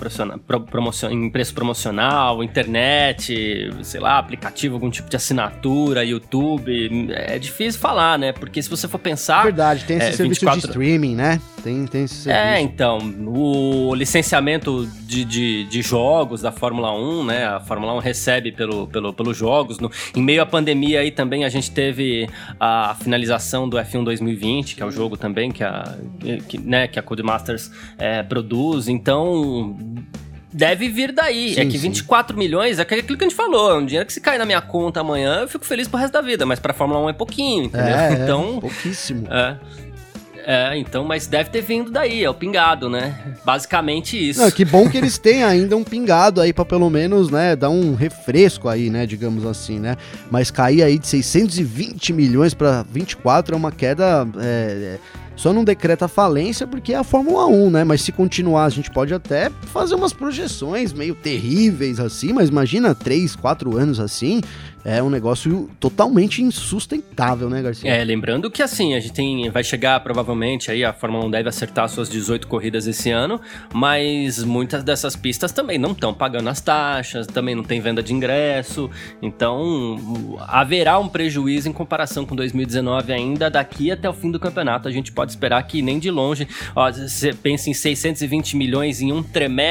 promocion, 0.70 1.10
em 1.10 1.30
preço 1.30 1.54
promocional, 1.54 2.44
internet, 2.44 3.74
sei 3.84 4.02
lá, 4.02 4.18
aplicativo, 4.18 4.76
algum 4.76 4.90
tipo 4.90 5.10
de 5.10 5.16
assinatura, 5.16 6.04
YouTube. 6.04 7.08
É 7.14 7.40
difícil 7.40 7.80
falar, 7.80 8.20
né? 8.20 8.34
Porque 8.34 8.62
se 8.62 8.70
você 8.70 8.86
for 8.86 9.00
pensar. 9.00 9.44
Verdade, 9.44 9.86
tem 9.86 9.98
esse 9.98 10.08
é, 10.08 10.12
serviço 10.12 10.42
24... 10.42 10.60
de 10.60 10.68
streaming, 10.68 11.16
né? 11.16 11.40
Tem, 11.64 11.86
tem 11.88 12.04
esse 12.04 12.16
serviço. 12.16 12.46
É, 12.46 12.60
então, 12.62 12.98
o 13.26 13.45
o 13.46 13.96
licenciamento 13.96 14.88
de, 15.02 15.24
de, 15.24 15.66
de, 15.66 15.82
jogos 15.82 16.42
da 16.42 16.52
Fórmula 16.52 16.92
1, 16.92 17.24
né? 17.25 17.46
A 17.46 17.60
Fórmula 17.60 17.94
1 17.96 18.00
recebe 18.00 18.52
pelo, 18.52 18.88
pelo, 18.88 19.14
pelos 19.14 19.38
jogos. 19.38 19.80
No, 19.80 19.92
em 20.16 20.22
meio 20.22 20.42
à 20.42 20.46
pandemia 20.46 21.02
aí 21.02 21.12
também 21.12 21.46
a 21.46 21.50
gente 21.50 21.72
teve 21.72 22.28
a 22.60 22.96
finalização 23.00 23.68
do 23.70 23.78
F1 23.78 24.04
2020, 24.04 24.75
que 24.75 24.84
é 24.84 24.86
o 24.86 24.92
jogo 24.92 25.18
também 25.18 25.52
que 25.52 25.64
a, 25.64 25.98
que, 26.48 26.58
né, 26.58 26.88
que 26.88 26.98
a 26.98 27.04
Codemasters 27.04 27.72
é, 27.98 28.24
produz. 28.24 28.88
Então, 28.88 29.78
deve 30.56 30.88
vir 30.88 31.12
daí. 31.12 31.54
Sim, 31.54 31.62
é 31.62 31.66
que 31.66 31.78
24 31.78 32.34
sim. 32.34 32.40
milhões 32.40 32.80
é 32.80 32.82
aquilo 32.82 33.18
que 33.18 33.24
a 33.25 33.28
gente 33.28 33.36
falou. 33.36 33.72
É 33.72 33.74
um 33.75 33.86
dinheiro 33.86 34.06
que 34.06 34.14
se 34.14 34.22
cair 34.22 34.38
na 34.38 34.46
minha 34.46 34.62
conta 34.62 35.02
amanhã, 35.02 35.42
eu 35.42 35.48
fico 35.48 35.66
feliz 35.66 35.88
pro 35.88 36.00
resto 36.00 36.14
da 36.14 36.22
vida. 36.22 36.46
Mas 36.46 36.60
pra 36.60 36.74
Fórmula 36.74 37.02
1 37.02 37.10
é 37.10 37.14
pouquinho, 37.14 37.66
entendeu? 37.66 37.96
É, 37.96 38.14
então. 38.24 38.56
É, 38.58 38.62
pouquíssimo. 38.62 39.28
É. 39.32 39.58
É, 40.48 40.78
então, 40.78 41.04
mas 41.04 41.25
deve 41.25 41.50
ter 41.50 41.62
vindo 41.62 41.90
daí, 41.90 42.24
é 42.24 42.30
o 42.30 42.34
pingado, 42.34 42.88
né? 42.88 43.36
Basicamente 43.44 44.30
isso. 44.30 44.40
Não, 44.40 44.52
que 44.52 44.64
bom 44.64 44.88
que 44.88 44.96
eles 44.96 45.18
têm 45.18 45.44
ainda 45.44 45.75
um 45.75 45.84
pingado 45.84 46.40
aí 46.40 46.54
para 46.54 46.64
pelo 46.64 46.88
menos, 46.88 47.32
né, 47.32 47.56
dar 47.56 47.72
um 47.72 47.96
refresco 47.96 48.70
aí, 48.70 48.92
né, 48.92 49.08
digamos 49.08 49.44
assim, 49.44 49.80
né? 49.80 49.98
Mas 50.30 50.52
cair 50.52 50.84
aí 50.84 51.00
de 51.00 51.08
620 51.08 52.14
milhões 52.14 52.54
para 52.54 52.84
24 52.84 53.56
é 53.56 53.58
uma 53.58 53.72
queda 53.72 54.28
é, 54.40 55.00
só 55.36 55.54
não 55.54 55.63
decreta 55.63 56.08
falência 56.08 56.65
porque 56.65 56.94
é 56.94 56.98
a 56.98 57.04
Fórmula 57.04 57.46
1, 57.48 57.70
né? 57.70 57.84
Mas 57.84 58.01
se 58.01 58.12
continuar, 58.12 58.65
a 58.65 58.70
gente 58.70 58.89
pode 58.92 59.13
até 59.13 59.50
fazer 59.50 59.96
umas 59.96 60.13
projeções 60.13 60.94
meio 60.94 61.15
terríveis 61.15 62.00
assim, 62.00 62.34
mas 62.34 62.50
imagina 62.50 62.96
3, 62.96 63.36
4 63.36 63.77
anos 63.77 64.00
assim, 64.00 64.42
é 64.86 65.01
um 65.01 65.10
negócio 65.10 65.68
totalmente 65.80 66.44
insustentável, 66.44 67.50
né, 67.50 67.60
Garcia? 67.60 67.89
É, 67.89 68.04
lembrando 68.04 68.51
que 68.51 68.62
assim, 68.62 68.94
a 68.94 69.00
gente 69.00 69.13
tem, 69.13 69.50
vai 69.50 69.63
chegar 69.63 70.00
provavelmente 70.01 70.70
aí, 70.70 70.86
a 70.86 70.94
Fórmula 70.94 71.25
1 71.25 71.32
deve 71.32 71.50
acertar 71.50 71.89
suas 71.89 72.08
18 72.08 72.48
corridas 72.48 72.86
esse 72.86 73.10
ano, 73.10 73.42
mas 73.74 74.44
muitas 74.44 74.84
dessas 74.84 75.15
pistas 75.15 75.51
também 75.51 75.80
não 75.80 75.92
estão 75.92 76.13
pagando 76.13 76.48
as 76.50 76.62
taxas, 76.62 77.25
também 77.25 77.56
não 77.56 77.63
tem 77.63 77.82
venda 77.82 78.04
de 78.04 78.13
ingresso, 78.13 78.88
então 79.24 80.38
haverá 80.48 81.00
um 81.00 81.10
prejuízo 81.10 81.68
em 81.68 81.74
comparação 81.74 82.24
com 82.24 82.36
2019 82.36 83.12
ainda, 83.12 83.50
daqui 83.50 83.89
até 83.89 84.08
o 84.08 84.13
fim 84.13 84.30
do 84.30 84.39
campeonato 84.39 84.88
a 84.88 84.92
gente 84.92 85.12
pode 85.12 85.25
esperar 85.32 85.62
que 85.63 85.82
nem 85.82 86.00
de 86.00 86.12
longe, 86.12 86.48
ó, 86.75 86.91
você 86.91 87.34
pensa 87.34 87.70
em 87.70 87.74
620 87.74 88.55
milhões 88.58 89.01
em 89.01 89.12
um, 89.12 89.24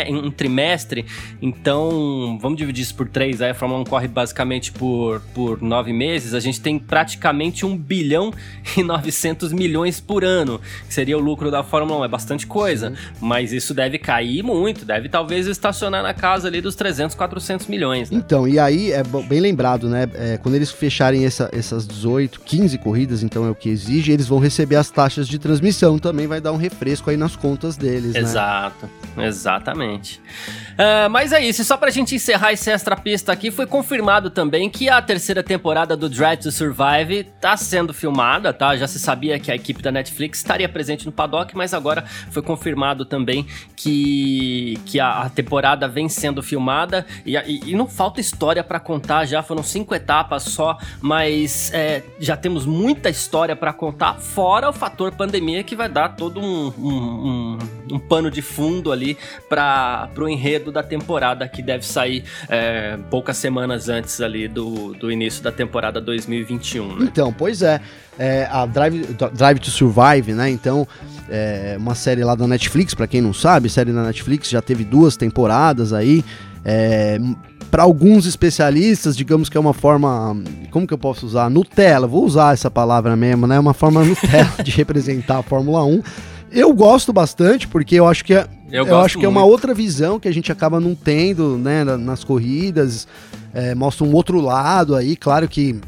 em 0.07 0.17
um 0.17 0.31
trimestre, 0.31 1.05
então 1.41 2.39
vamos 2.41 2.59
dividir 2.59 2.83
isso 2.83 2.95
por 2.95 3.09
três, 3.09 3.41
aí 3.41 3.51
a 3.51 3.55
Fórmula 3.55 3.81
1 3.81 3.85
corre 3.85 4.09
basicamente 4.09 4.73
por 4.73 4.85
por, 4.85 5.21
por 5.35 5.63
nove 5.63 5.93
meses, 5.93 6.35
a 6.35 6.41
gente 6.41 6.61
tem 6.61 6.79
praticamente 6.79 7.67
1 7.67 7.77
bilhão 7.77 8.33
e 8.77 8.83
900 8.83 9.53
milhões 9.53 10.01
por 10.01 10.25
ano, 10.25 10.61
que 10.87 10.95
seria 10.95 11.17
o 11.17 11.21
lucro 11.21 11.51
da 11.51 11.63
Fórmula 11.63 12.01
1. 12.01 12.05
É 12.05 12.09
bastante 12.09 12.47
coisa, 12.47 12.91
Sim. 12.91 12.97
mas 13.21 13.53
isso 13.53 13.75
deve 13.75 13.99
cair 13.99 14.43
muito, 14.43 14.85
deve 14.85 15.09
talvez 15.09 15.47
estacionar 15.47 16.03
na 16.03 16.15
casa 16.15 16.49
ali 16.49 16.61
dos 16.61 16.75
300, 16.75 17.17
400 17.17 17.67
milhões. 17.67 18.11
Né? 18.11 18.19
Então, 18.19 18.47
e 18.47 18.59
aí 18.59 18.93
é 18.93 19.03
bem 19.03 19.41
lembrado, 19.41 19.89
né? 19.89 20.09
É, 20.15 20.39
quando 20.39 20.55
eles 20.55 20.71
fecharem 20.71 21.25
essa, 21.25 21.49
essas 21.53 21.87
18, 21.87 22.41
15 22.41 22.79
corridas, 22.79 23.23
então 23.23 23.45
é 23.45 23.51
o 23.51 23.55
que 23.55 23.69
exige, 23.69 24.13
eles 24.13 24.27
vão 24.27 24.39
receber 24.39 24.77
as 24.77 24.91
taxas 24.91 25.27
de, 25.27 25.39
transmissão 25.45 25.99
também 25.99 26.27
vai 26.27 26.41
dar 26.41 26.53
um 26.53 26.57
refresco 26.57 27.11
aí 27.11 27.19
nas 27.19 27.37
contas 27.37 27.77
deles, 27.77 28.15
Exato, 28.15 28.89
né? 29.15 29.27
exatamente. 29.27 30.19
Uh, 30.73 31.11
mas 31.11 31.33
é 31.33 31.45
isso, 31.45 31.63
só 31.65 31.77
pra 31.77 31.91
gente 31.91 32.15
encerrar 32.15 32.55
esse 32.55 32.71
extra 32.71 32.97
pista 32.97 33.31
aqui, 33.31 33.51
foi 33.51 33.67
confirmado 33.67 34.31
também 34.31 34.71
que 34.71 34.89
a 34.89 35.03
terceira 35.03 35.43
temporada 35.43 35.95
do 35.95 36.09
Drive 36.09 36.39
to 36.39 36.51
Survive 36.51 37.25
tá 37.43 37.59
sendo 37.59 37.93
filmada, 37.93 38.55
tá? 38.55 38.75
Já 38.75 38.89
se 38.89 38.99
sabia 38.99 39.39
que 39.39 39.53
a 39.53 39.55
equipe 39.55 39.83
da 39.83 39.93
Netflix 39.93 40.39
estaria 40.39 40.69
presente 40.69 41.05
no 41.05 41.13
paddock, 41.13 41.55
mas 41.55 41.75
agora 41.75 42.07
foi 42.31 42.41
confirmado 42.41 43.05
também 43.05 43.47
que, 43.77 44.81
que 44.87 44.99
a, 44.99 45.25
a 45.25 45.29
temporada 45.29 45.87
vem 45.87 46.09
sendo 46.09 46.43
filmada 46.43 47.05
e, 47.27 47.37
e, 47.37 47.71
e 47.71 47.77
não 47.77 47.87
falta 47.87 48.19
história 48.19 48.65
para 48.65 48.81
contar 48.81 49.27
já, 49.27 49.43
foram 49.43 49.63
cinco 49.63 49.95
etapas 49.95 50.45
só, 50.45 50.79
mas 51.03 51.71
é, 51.75 52.03
já 52.19 52.35
temos 52.35 52.65
muita 52.65 53.11
história 53.11 53.55
para 53.55 53.75
contar, 53.75 54.15
fora 54.15 54.71
o 54.71 54.73
fator 54.73 55.13
pandemia 55.13 55.34
que 55.65 55.75
vai 55.75 55.89
dar 55.89 56.11
todo 56.11 56.41
um, 56.41 56.73
um, 56.79 56.93
um, 56.93 57.59
um 57.93 57.99
pano 57.99 58.31
de 58.31 58.43
fundo 58.43 58.93
ali 58.93 59.17
para 59.49 60.09
o 60.17 60.29
enredo 60.29 60.71
da 60.71 60.83
temporada 60.83 61.49
que 61.49 61.63
deve 61.63 61.85
sair 61.85 62.25
é, 62.49 62.99
poucas 63.11 63.37
semanas 63.37 63.89
antes 63.89 64.21
ali 64.21 64.49
do, 64.49 64.95
do 64.95 65.11
início 65.11 65.43
da 65.43 65.53
temporada 65.53 66.01
2021. 66.01 66.97
Né? 66.97 67.09
Então, 67.11 67.33
pois 67.33 67.63
é. 67.63 67.81
é 68.19 68.49
a 68.51 68.67
Drive, 68.67 69.07
Drive 69.33 69.59
to 69.59 69.71
Survive, 69.71 70.33
né? 70.33 70.51
Então, 70.51 70.87
é 71.29 71.77
uma 71.79 71.95
série 71.95 72.23
lá 72.23 72.35
da 72.35 72.47
Netflix, 72.47 72.95
para 72.95 73.07
quem 73.07 73.21
não 73.21 73.33
sabe, 73.33 73.69
série 73.69 73.93
da 73.93 74.03
Netflix 74.03 74.49
já 74.49 74.61
teve 74.61 74.85
duas 74.85 75.17
temporadas 75.17 75.93
aí. 75.93 76.25
É, 76.65 77.19
para 77.75 77.83
alguns 77.83 78.25
especialistas, 78.25 79.17
digamos 79.17 79.49
que 79.49 79.57
é 79.57 79.61
uma 79.61 79.75
forma, 79.75 80.41
como 80.71 80.87
que 80.87 80.95
eu 80.95 80.99
posso 80.99 81.27
usar? 81.27 81.51
Nutella, 81.51 82.07
vou 82.07 82.25
usar 82.25 82.55
essa 82.55 82.71
palavra 82.71 83.17
mesmo, 83.17 83.49
né? 83.49 83.59
Uma 83.59 83.75
forma 83.75 83.99
Nutella 84.07 84.63
de 84.63 84.71
representar 84.71 85.39
a 85.39 85.43
Fórmula 85.43 85.85
1. 85.85 86.01
Eu 86.53 86.73
gosto 86.73 87.13
bastante 87.13 87.67
porque 87.67 87.97
eu 87.97 88.07
acho 88.07 88.25
que 88.25 88.33
é, 88.33 88.47
eu, 88.71 88.87
eu 88.87 89.01
acho 89.01 89.19
que 89.19 89.27
é 89.27 89.29
uma 89.29 89.45
outra 89.45 89.75
visão 89.75 90.21
que 90.21 90.29
a 90.29 90.33
gente 90.33 90.53
acaba 90.53 90.79
não 90.79 90.95
tendo, 90.95 91.59
né, 91.59 91.83
nas 91.83 92.23
corridas. 92.23 93.09
É, 93.53 93.75
mostra 93.75 94.07
um 94.07 94.13
outro 94.15 94.41
lado 94.41 94.95
aí, 94.95 95.17
claro 95.17 95.49
que 95.49 95.81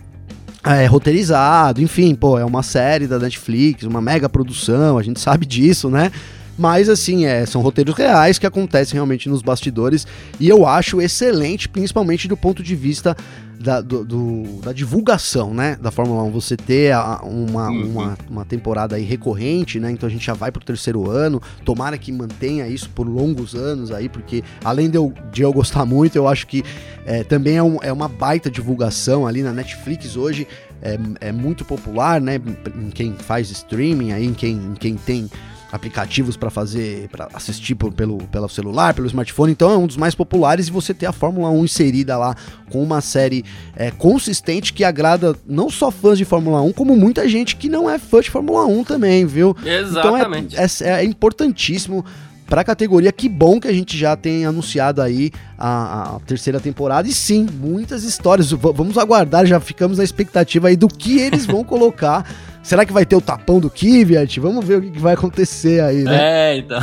é 0.65 0.87
roteirizado, 0.87 1.81
enfim, 1.81 2.17
pô, 2.17 2.37
é 2.37 2.45
uma 2.45 2.65
série 2.65 3.07
da 3.07 3.17
Netflix, 3.21 3.85
uma 3.85 4.01
mega 4.01 4.29
produção, 4.29 4.99
a 4.99 5.05
gente 5.05 5.21
sabe 5.21 5.47
disso, 5.47 5.89
né? 5.89 6.11
Mas, 6.59 6.89
assim, 6.89 7.27
é, 7.27 7.45
são 7.45 7.61
roteiros 7.61 7.95
reais 7.95 8.39
que 8.39 8.47
acontecem 8.47 8.95
realmente 8.95 9.29
nos 9.29 9.43
bastidores. 9.43 10.07
E 10.41 10.49
eu 10.49 10.67
acho 10.67 11.01
excelente, 11.01 11.69
principalmente 11.69 12.27
do 12.27 12.37
ponto 12.37 12.63
de 12.63 12.75
vista 12.75 13.17
da, 13.59 13.81
do, 13.81 14.05
do, 14.05 14.61
da 14.63 14.73
divulgação, 14.73 15.53
né, 15.53 15.77
da 15.81 15.91
Fórmula 15.91 16.23
1, 16.25 16.31
você 16.31 16.57
ter 16.57 16.93
a, 16.93 17.21
uma, 17.23 17.69
uhum. 17.69 17.91
uma, 17.91 18.19
uma, 18.29 18.45
temporada 18.45 18.97
aí 18.97 19.03
recorrente, 19.03 19.81
né, 19.81 19.91
então 19.91 20.07
a 20.07 20.13
gente 20.13 20.25
já 20.25 20.35
vai 20.35 20.53
pro 20.53 20.65
terceiro 20.65 21.11
ano, 21.11 21.41
tomara 21.65 21.97
que 21.99 22.13
mantenha 22.13 22.69
isso 22.69 22.91
por 22.91 23.07
longos 23.09 23.55
anos 23.55 23.91
aí, 23.91 24.09
porque 24.09 24.45
além 24.65 24.91
de 24.91 24.97
eu, 24.97 25.13
de 25.33 25.43
eu 25.43 25.53
gostar 25.53 25.85
muito, 25.85 26.17
eu 26.17 26.29
acho 26.29 26.47
que 26.47 26.63
é, 27.05 27.25
também 27.25 27.57
é, 27.57 27.63
um, 27.63 27.79
é 27.83 27.93
uma 27.93 28.09
baita 28.09 28.51
divulgação 28.51 29.27
ali 29.27 29.43
na 29.43 29.53
Netflix 29.53 30.17
hoje, 30.17 30.47
é, 30.83 30.99
é 31.21 31.33
muito 31.33 31.65
popular, 31.65 32.21
né, 32.21 32.41
em 32.77 32.91
quem 32.91 33.15
faz 33.15 33.51
streaming 33.51 34.13
aí, 34.13 34.27
em 34.27 34.35
quem, 34.35 34.55
em 34.55 34.75
quem 34.75 34.97
tem 34.97 35.31
aplicativos 35.77 36.37
para 36.37 36.51
fazer, 36.51 37.09
para 37.09 37.29
assistir 37.33 37.75
por, 37.75 37.93
pelo, 37.93 38.19
pelo 38.29 38.49
celular, 38.49 38.95
pelo 38.95 39.07
smartphone, 39.07 39.53
então 39.53 39.71
é 39.71 39.77
um 39.77 39.87
dos 39.87 39.97
mais 39.97 40.15
populares 40.15 40.69
e 40.69 40.71
você 40.71 40.93
ter 40.93 41.07
a 41.07 41.13
Fórmula 41.13 41.51
1 41.51 41.65
inserida 41.65 42.17
lá 42.17 42.35
com 42.71 42.83
uma 42.83 43.01
série 43.01 43.45
é, 43.77 43.91
consistente 43.91 44.73
que 44.73 44.83
agrada 44.83 45.37
não 45.47 45.71
só 45.71 45.91
fãs 45.91 46.19
de 46.19 46.25
Fórmula 46.25 46.61
1, 46.63 46.73
como 46.73 46.97
muita 46.97 47.29
gente 47.29 47.57
que 47.57 47.69
não 47.69 47.89
é 47.89 47.99
fã 47.99 48.21
de 48.21 48.31
Fórmula 48.31 48.67
1 48.67 48.85
também, 48.85 49.25
viu? 49.25 49.57
Exatamente. 49.65 50.55
Então 50.55 50.87
é, 50.87 50.99
é, 50.99 51.03
é 51.03 51.05
importantíssimo 51.05 52.05
para 52.49 52.61
a 52.61 52.65
categoria. 52.65 53.13
Que 53.13 53.29
bom 53.29 53.61
que 53.61 53.69
a 53.69 53.73
gente 53.73 53.97
já 53.97 54.17
tem 54.17 54.47
anunciado 54.47 55.03
aí 55.03 55.31
a, 55.59 56.17
a, 56.17 56.21
terceira 56.21 56.61
temporada. 56.61 57.09
E 57.09 57.13
sim, 57.13 57.47
muitas 57.61 58.05
histórias. 58.05 58.51
V 58.51 58.59
vamos 58.75 58.97
aguardar, 58.97 59.47
já 59.47 59.61
ficamos 59.61 59.99
na 59.99 60.05
expectativa 60.05 60.69
aí 60.69 60.77
do 60.77 60.89
que 60.89 61.19
eles 61.19 61.45
vão 61.45 61.63
colocar 61.65 62.25
Será 62.67 62.85
que 62.85 62.93
vai 62.93 63.07
ter 63.07 63.15
o 63.15 63.21
tapão 63.21 63.61
do 63.61 63.71
Kvyat? 63.71 64.41
Vamos 64.41 64.65
ver 64.65 64.79
o 64.79 64.83
que, 64.83 64.99
vai 64.99 65.15
acontecer 65.15 65.81
aí, 65.81 66.03
né? 66.03 66.51
É, 66.51 66.57
então. 66.57 66.81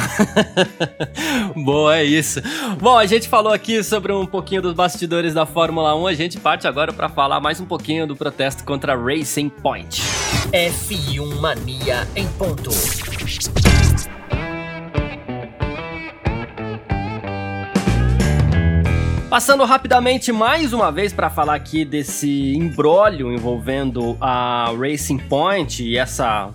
Boa, 1.62 1.98
é 1.98 2.06
isso. 2.06 2.42
Bom, 2.80 2.98
a 2.98 3.06
gente 3.06 3.28
falou 3.28 3.52
aqui 3.52 3.84
sobre 3.84 4.14
um 4.14 4.26
pouquinho 4.26 4.62
dos 4.62 4.74
bastidores 4.74 5.34
da 5.34 5.46
Fórmula 5.46 5.94
1. 5.94 6.08
A 6.08 6.14
gente 6.14 6.40
parte 6.40 6.70
agora 6.70 6.94
para 6.94 7.10
falar 7.10 7.42
mais 7.42 7.60
um 7.60 7.66
pouquinho 7.66 8.08
do 8.08 8.16
protesto 8.16 8.64
contra 8.64 8.94
a 8.94 8.96
Racing 8.96 9.50
Point. 9.50 10.02
F1 10.54 11.42
Mania 11.42 12.08
em 12.16 12.28
ponto. 12.30 12.70
Passando 19.34 19.66
rapidamente 19.66 20.32
mais 20.32 20.74
uma 20.74 20.92
vez 20.92 21.12
para 21.12 21.28
falar 21.28 21.56
aqui 21.56 21.84
desse 21.84 22.54
embrólio 22.54 23.34
envolvendo 23.34 24.16
a 24.22 24.72
Racing 24.80 25.18
Point 25.18 25.84
e 25.84 25.98
essa 25.98 26.54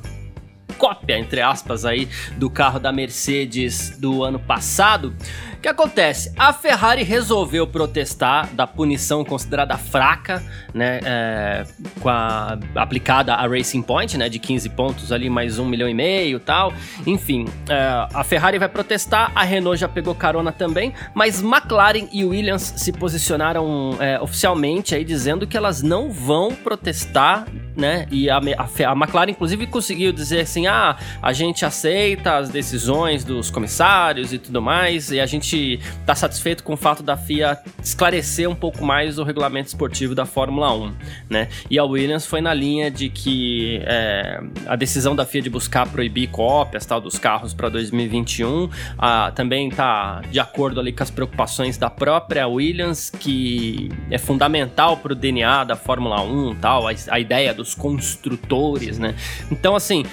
cópia, 0.78 1.18
entre 1.18 1.40
aspas, 1.40 1.84
aí 1.84 2.08
do 2.36 2.48
carro 2.48 2.78
da 2.78 2.92
Mercedes 2.92 3.98
do 3.98 4.22
ano 4.22 4.38
passado. 4.38 5.12
O 5.58 5.60
que 5.60 5.66
acontece? 5.66 6.32
A 6.38 6.52
Ferrari 6.52 7.02
resolveu 7.02 7.66
protestar 7.66 8.48
da 8.54 8.64
punição 8.64 9.24
considerada 9.24 9.76
fraca, 9.76 10.40
né, 10.72 11.00
é, 11.04 11.66
com 12.00 12.08
a, 12.08 12.56
aplicada 12.76 13.34
a 13.34 13.44
Racing 13.44 13.82
Point, 13.82 14.16
né, 14.16 14.28
de 14.28 14.38
15 14.38 14.68
pontos 14.68 15.10
ali, 15.10 15.28
mais 15.28 15.58
um 15.58 15.66
milhão 15.66 15.88
e 15.88 15.94
meio 15.94 16.38
tal. 16.38 16.72
Enfim, 17.04 17.44
é, 17.68 18.06
a 18.14 18.22
Ferrari 18.22 18.56
vai 18.56 18.68
protestar, 18.68 19.32
a 19.34 19.42
Renault 19.42 19.80
já 19.80 19.88
pegou 19.88 20.14
carona 20.14 20.52
também, 20.52 20.94
mas 21.12 21.42
McLaren 21.42 22.06
e 22.12 22.24
Williams 22.24 22.74
se 22.76 22.92
posicionaram 22.92 23.96
é, 23.98 24.20
oficialmente 24.20 24.94
aí 24.94 25.02
dizendo 25.02 25.44
que 25.44 25.56
elas 25.56 25.82
não 25.82 26.08
vão 26.08 26.54
protestar, 26.54 27.48
né, 27.76 28.06
e 28.12 28.30
a, 28.30 28.36
a, 28.36 28.90
a 28.90 28.92
McLaren 28.92 29.32
inclusive 29.32 29.66
conseguiu 29.66 30.12
dizer 30.12 30.42
assim, 30.42 30.68
ah, 30.68 30.96
a 31.20 31.32
gente 31.32 31.64
aceita 31.64 32.36
as 32.36 32.48
decisões 32.48 33.24
dos 33.24 33.50
comissários 33.50 34.32
e 34.32 34.38
tudo 34.38 34.62
mais, 34.62 35.10
e 35.10 35.18
a 35.18 35.26
gente 35.26 35.48
gente 35.58 35.80
tá 36.06 36.14
satisfeito 36.14 36.62
com 36.62 36.74
o 36.74 36.76
fato 36.76 37.02
da 37.02 37.16
FIA 37.16 37.58
esclarecer 37.82 38.48
um 38.48 38.54
pouco 38.54 38.84
mais 38.84 39.18
o 39.18 39.24
regulamento 39.24 39.68
esportivo 39.68 40.14
da 40.14 40.24
Fórmula 40.24 40.72
1, 40.72 40.94
né? 41.28 41.48
E 41.70 41.78
a 41.78 41.84
Williams 41.84 42.26
foi 42.26 42.40
na 42.40 42.54
linha 42.54 42.90
de 42.90 43.08
que 43.08 43.80
é, 43.84 44.40
a 44.66 44.76
decisão 44.76 45.14
da 45.14 45.24
FIA 45.24 45.42
de 45.42 45.50
buscar 45.50 45.88
proibir 45.88 46.28
cópias 46.28 46.86
tal 46.86 47.00
dos 47.00 47.18
carros 47.18 47.52
para 47.52 47.68
2021 47.68 48.70
a, 48.96 49.32
também 49.32 49.70
tá 49.70 50.22
de 50.30 50.38
acordo 50.40 50.80
ali 50.80 50.92
com 50.92 51.02
as 51.02 51.10
preocupações 51.10 51.76
da 51.76 51.90
própria 51.90 52.46
Williams, 52.46 53.10
que 53.10 53.90
é 54.10 54.18
fundamental 54.18 54.96
para 54.96 55.12
o 55.12 55.16
DNA 55.16 55.64
da 55.64 55.76
Fórmula 55.76 56.20
1 56.22 56.56
tal, 56.56 56.86
a, 56.86 56.92
a 57.10 57.20
ideia 57.20 57.52
dos 57.52 57.74
construtores, 57.74 58.98
né? 58.98 59.14
Então, 59.50 59.74
assim, 59.74 60.04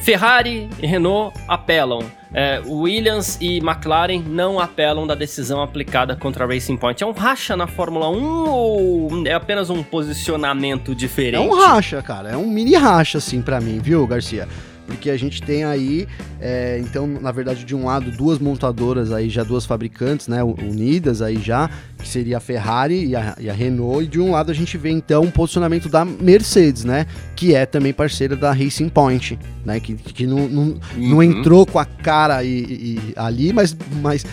Ferrari 0.00 0.68
e 0.80 0.86
Renault 0.86 1.38
apelam. 1.48 2.00
É, 2.32 2.60
Williams 2.66 3.38
e 3.40 3.58
McLaren 3.58 4.22
não 4.26 4.60
apelam 4.60 5.06
da 5.06 5.14
decisão 5.14 5.62
aplicada 5.62 6.14
contra 6.14 6.44
a 6.44 6.46
Racing 6.48 6.76
Point. 6.76 7.02
É 7.02 7.06
um 7.06 7.12
racha 7.12 7.56
na 7.56 7.66
Fórmula 7.66 8.10
1 8.10 8.48
ou 8.48 9.26
é 9.26 9.32
apenas 9.32 9.70
um 9.70 9.82
posicionamento 9.82 10.94
diferente? 10.94 11.36
É 11.36 11.40
um 11.40 11.54
racha, 11.54 12.02
cara. 12.02 12.30
É 12.30 12.36
um 12.36 12.46
mini 12.46 12.74
racha, 12.74 13.18
assim, 13.18 13.40
para 13.40 13.60
mim, 13.60 13.78
viu, 13.78 14.06
Garcia? 14.06 14.46
Porque 14.86 15.10
a 15.10 15.16
gente 15.16 15.42
tem 15.42 15.64
aí, 15.64 16.06
é, 16.40 16.78
então, 16.80 17.06
na 17.06 17.32
verdade, 17.32 17.64
de 17.64 17.74
um 17.74 17.84
lado, 17.86 18.10
duas 18.10 18.38
montadoras 18.38 19.12
aí, 19.12 19.28
já 19.28 19.42
duas 19.42 19.66
fabricantes, 19.66 20.28
né, 20.28 20.42
unidas 20.42 21.20
aí 21.20 21.40
já, 21.42 21.68
que 21.98 22.08
seria 22.08 22.36
a 22.36 22.40
Ferrari 22.40 23.06
e 23.06 23.16
a, 23.16 23.36
e 23.38 23.50
a 23.50 23.52
Renault, 23.52 24.04
e 24.04 24.06
de 24.06 24.20
um 24.20 24.30
lado 24.30 24.50
a 24.50 24.54
gente 24.54 24.78
vê, 24.78 24.90
então, 24.90 25.22
um 25.22 25.30
posicionamento 25.30 25.88
da 25.88 26.04
Mercedes, 26.04 26.84
né, 26.84 27.06
que 27.34 27.54
é 27.54 27.66
também 27.66 27.92
parceira 27.92 28.36
da 28.36 28.52
Racing 28.52 28.88
Point, 28.88 29.38
né, 29.64 29.80
que, 29.80 29.94
que 29.94 30.26
não, 30.26 30.48
não, 30.48 30.62
uhum. 30.62 30.80
não 30.96 31.22
entrou 31.22 31.66
com 31.66 31.78
a 31.78 31.84
cara 31.84 32.44
e, 32.44 32.48
e, 32.48 33.12
ali, 33.16 33.52
mas... 33.52 33.76
mas 34.00 34.24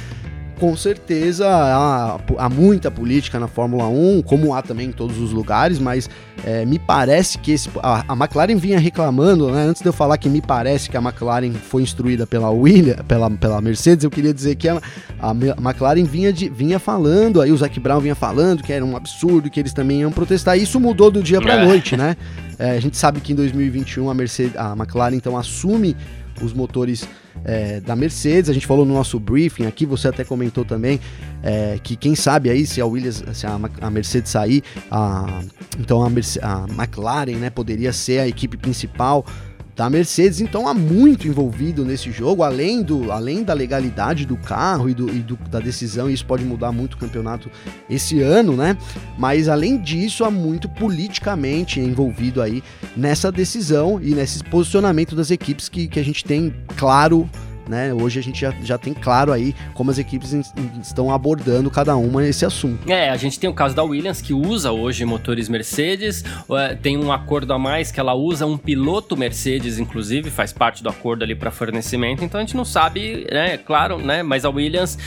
com 0.59 0.75
certeza 0.75 1.47
há, 1.47 2.19
há, 2.37 2.49
muita 2.49 2.91
política 2.91 3.39
na 3.39 3.47
Fórmula 3.47 3.87
1, 3.87 4.21
como 4.23 4.53
há 4.53 4.61
também 4.61 4.87
em 4.87 4.91
todos 4.91 5.17
os 5.19 5.31
lugares, 5.31 5.79
mas 5.79 6.09
é, 6.45 6.65
me 6.65 6.79
parece 6.79 7.37
que 7.37 7.51
esse, 7.51 7.69
a, 7.81 8.03
a, 8.07 8.13
McLaren 8.15 8.55
vinha 8.55 8.79
reclamando, 8.79 9.51
né? 9.51 9.63
Antes 9.63 9.81
de 9.81 9.87
eu 9.87 9.93
falar 9.93 10.17
que 10.17 10.29
me 10.29 10.41
parece 10.41 10.89
que 10.89 10.97
a 10.97 11.01
McLaren 11.01 11.53
foi 11.53 11.81
instruída 11.81 12.25
pela 12.27 12.49
Williams, 12.49 13.01
pela, 13.07 13.29
pela 13.29 13.61
Mercedes, 13.61 14.03
eu 14.03 14.11
queria 14.11 14.33
dizer 14.33 14.55
que 14.55 14.69
a, 14.69 14.81
a, 15.19 15.31
McLaren 15.31 16.03
vinha, 16.03 16.31
de, 16.31 16.49
vinha 16.49 16.79
falando, 16.79 17.41
aí 17.41 17.51
o 17.51 17.57
Zac 17.57 17.79
Brown 17.79 17.99
vinha 17.99 18.15
falando 18.15 18.63
que 18.63 18.71
era 18.71 18.83
um 18.83 18.95
absurdo, 18.95 19.49
que 19.49 19.59
eles 19.59 19.73
também 19.73 20.01
iam 20.01 20.11
protestar. 20.11 20.57
Isso 20.57 20.79
mudou 20.79 21.09
do 21.09 21.23
dia 21.23 21.41
para 21.41 21.61
é. 21.61 21.65
noite, 21.65 21.97
né? 21.97 22.15
É, 22.59 22.71
a 22.71 22.79
gente 22.79 22.97
sabe 22.97 23.19
que 23.19 23.33
em 23.33 23.35
2021 23.35 24.09
a 24.09 24.13
Mercedes, 24.13 24.55
a 24.55 24.73
McLaren 24.73 25.15
então 25.15 25.37
assume 25.37 25.95
os 26.41 26.53
motores 26.53 27.07
é, 27.43 27.79
da 27.79 27.95
Mercedes. 27.95 28.49
A 28.49 28.53
gente 28.53 28.67
falou 28.67 28.85
no 28.85 28.93
nosso 28.93 29.19
briefing 29.19 29.65
aqui, 29.65 29.85
você 29.85 30.07
até 30.07 30.23
comentou 30.23 30.63
também 30.65 30.99
é, 31.41 31.79
que 31.81 31.95
quem 31.95 32.15
sabe 32.15 32.49
aí 32.49 32.65
se 32.65 32.79
a 32.81 32.85
Williams, 32.85 33.23
se 33.33 33.45
a, 33.45 33.59
a 33.81 33.89
Mercedes 33.89 34.31
sair, 34.31 34.63
a, 34.89 35.41
então 35.79 36.03
a, 36.03 36.09
Merce, 36.09 36.39
a 36.41 36.65
McLaren 36.69 37.35
né, 37.35 37.49
poderia 37.49 37.91
ser 37.91 38.19
a 38.19 38.27
equipe 38.27 38.57
principal 38.57 39.25
da 39.75 39.89
Mercedes, 39.89 40.39
então 40.39 40.67
há 40.67 40.73
muito 40.73 41.27
envolvido 41.27 41.83
nesse 41.83 42.11
jogo, 42.11 42.43
além, 42.43 42.83
do, 42.83 43.11
além 43.11 43.43
da 43.43 43.53
legalidade 43.53 44.25
do 44.25 44.37
carro 44.37 44.89
e, 44.89 44.93
do, 44.93 45.09
e 45.09 45.19
do, 45.19 45.35
da 45.49 45.59
decisão, 45.59 46.09
isso 46.09 46.25
pode 46.25 46.43
mudar 46.43 46.71
muito 46.71 46.93
o 46.93 46.97
campeonato 46.97 47.49
esse 47.89 48.21
ano, 48.21 48.55
né? 48.55 48.77
Mas 49.17 49.49
além 49.49 49.81
disso, 49.81 50.23
há 50.23 50.31
muito 50.31 50.69
politicamente 50.69 51.79
envolvido 51.79 52.41
aí 52.41 52.63
nessa 52.95 53.31
decisão 53.31 53.99
e 54.01 54.13
nesse 54.13 54.43
posicionamento 54.43 55.15
das 55.15 55.31
equipes 55.31 55.67
que, 55.67 55.87
que 55.87 55.99
a 55.99 56.03
gente 56.03 56.23
tem 56.23 56.53
claro 56.77 57.27
né? 57.67 57.93
Hoje 57.93 58.19
a 58.19 58.23
gente 58.23 58.41
já, 58.41 58.51
já 58.61 58.77
tem 58.77 58.93
claro 58.93 59.31
aí 59.31 59.55
como 59.73 59.91
as 59.91 59.97
equipes 59.97 60.33
estão 60.81 61.11
abordando 61.11 61.69
cada 61.69 61.95
uma 61.95 62.25
esse 62.25 62.45
assunto. 62.45 62.89
É, 62.89 63.09
a 63.09 63.17
gente 63.17 63.39
tem 63.39 63.49
o 63.49 63.53
caso 63.53 63.75
da 63.75 63.83
Williams, 63.83 64.21
que 64.21 64.33
usa 64.33 64.71
hoje 64.71 65.05
motores 65.05 65.49
Mercedes, 65.49 66.23
é, 66.51 66.75
tem 66.75 66.97
um 66.97 67.11
acordo 67.11 67.53
a 67.53 67.59
mais 67.59 67.91
que 67.91 67.99
ela 67.99 68.13
usa 68.13 68.45
um 68.45 68.57
piloto 68.57 69.15
Mercedes, 69.15 69.79
inclusive, 69.79 70.29
faz 70.29 70.51
parte 70.53 70.83
do 70.83 70.89
acordo 70.89 71.23
ali 71.23 71.35
para 71.35 71.51
fornecimento, 71.51 72.23
então 72.23 72.39
a 72.39 72.43
gente 72.43 72.55
não 72.55 72.65
sabe, 72.65 73.27
né? 73.31 73.57
Claro, 73.57 73.97
né? 73.97 74.23
Mas 74.23 74.45
a 74.45 74.49
Williams 74.49 74.97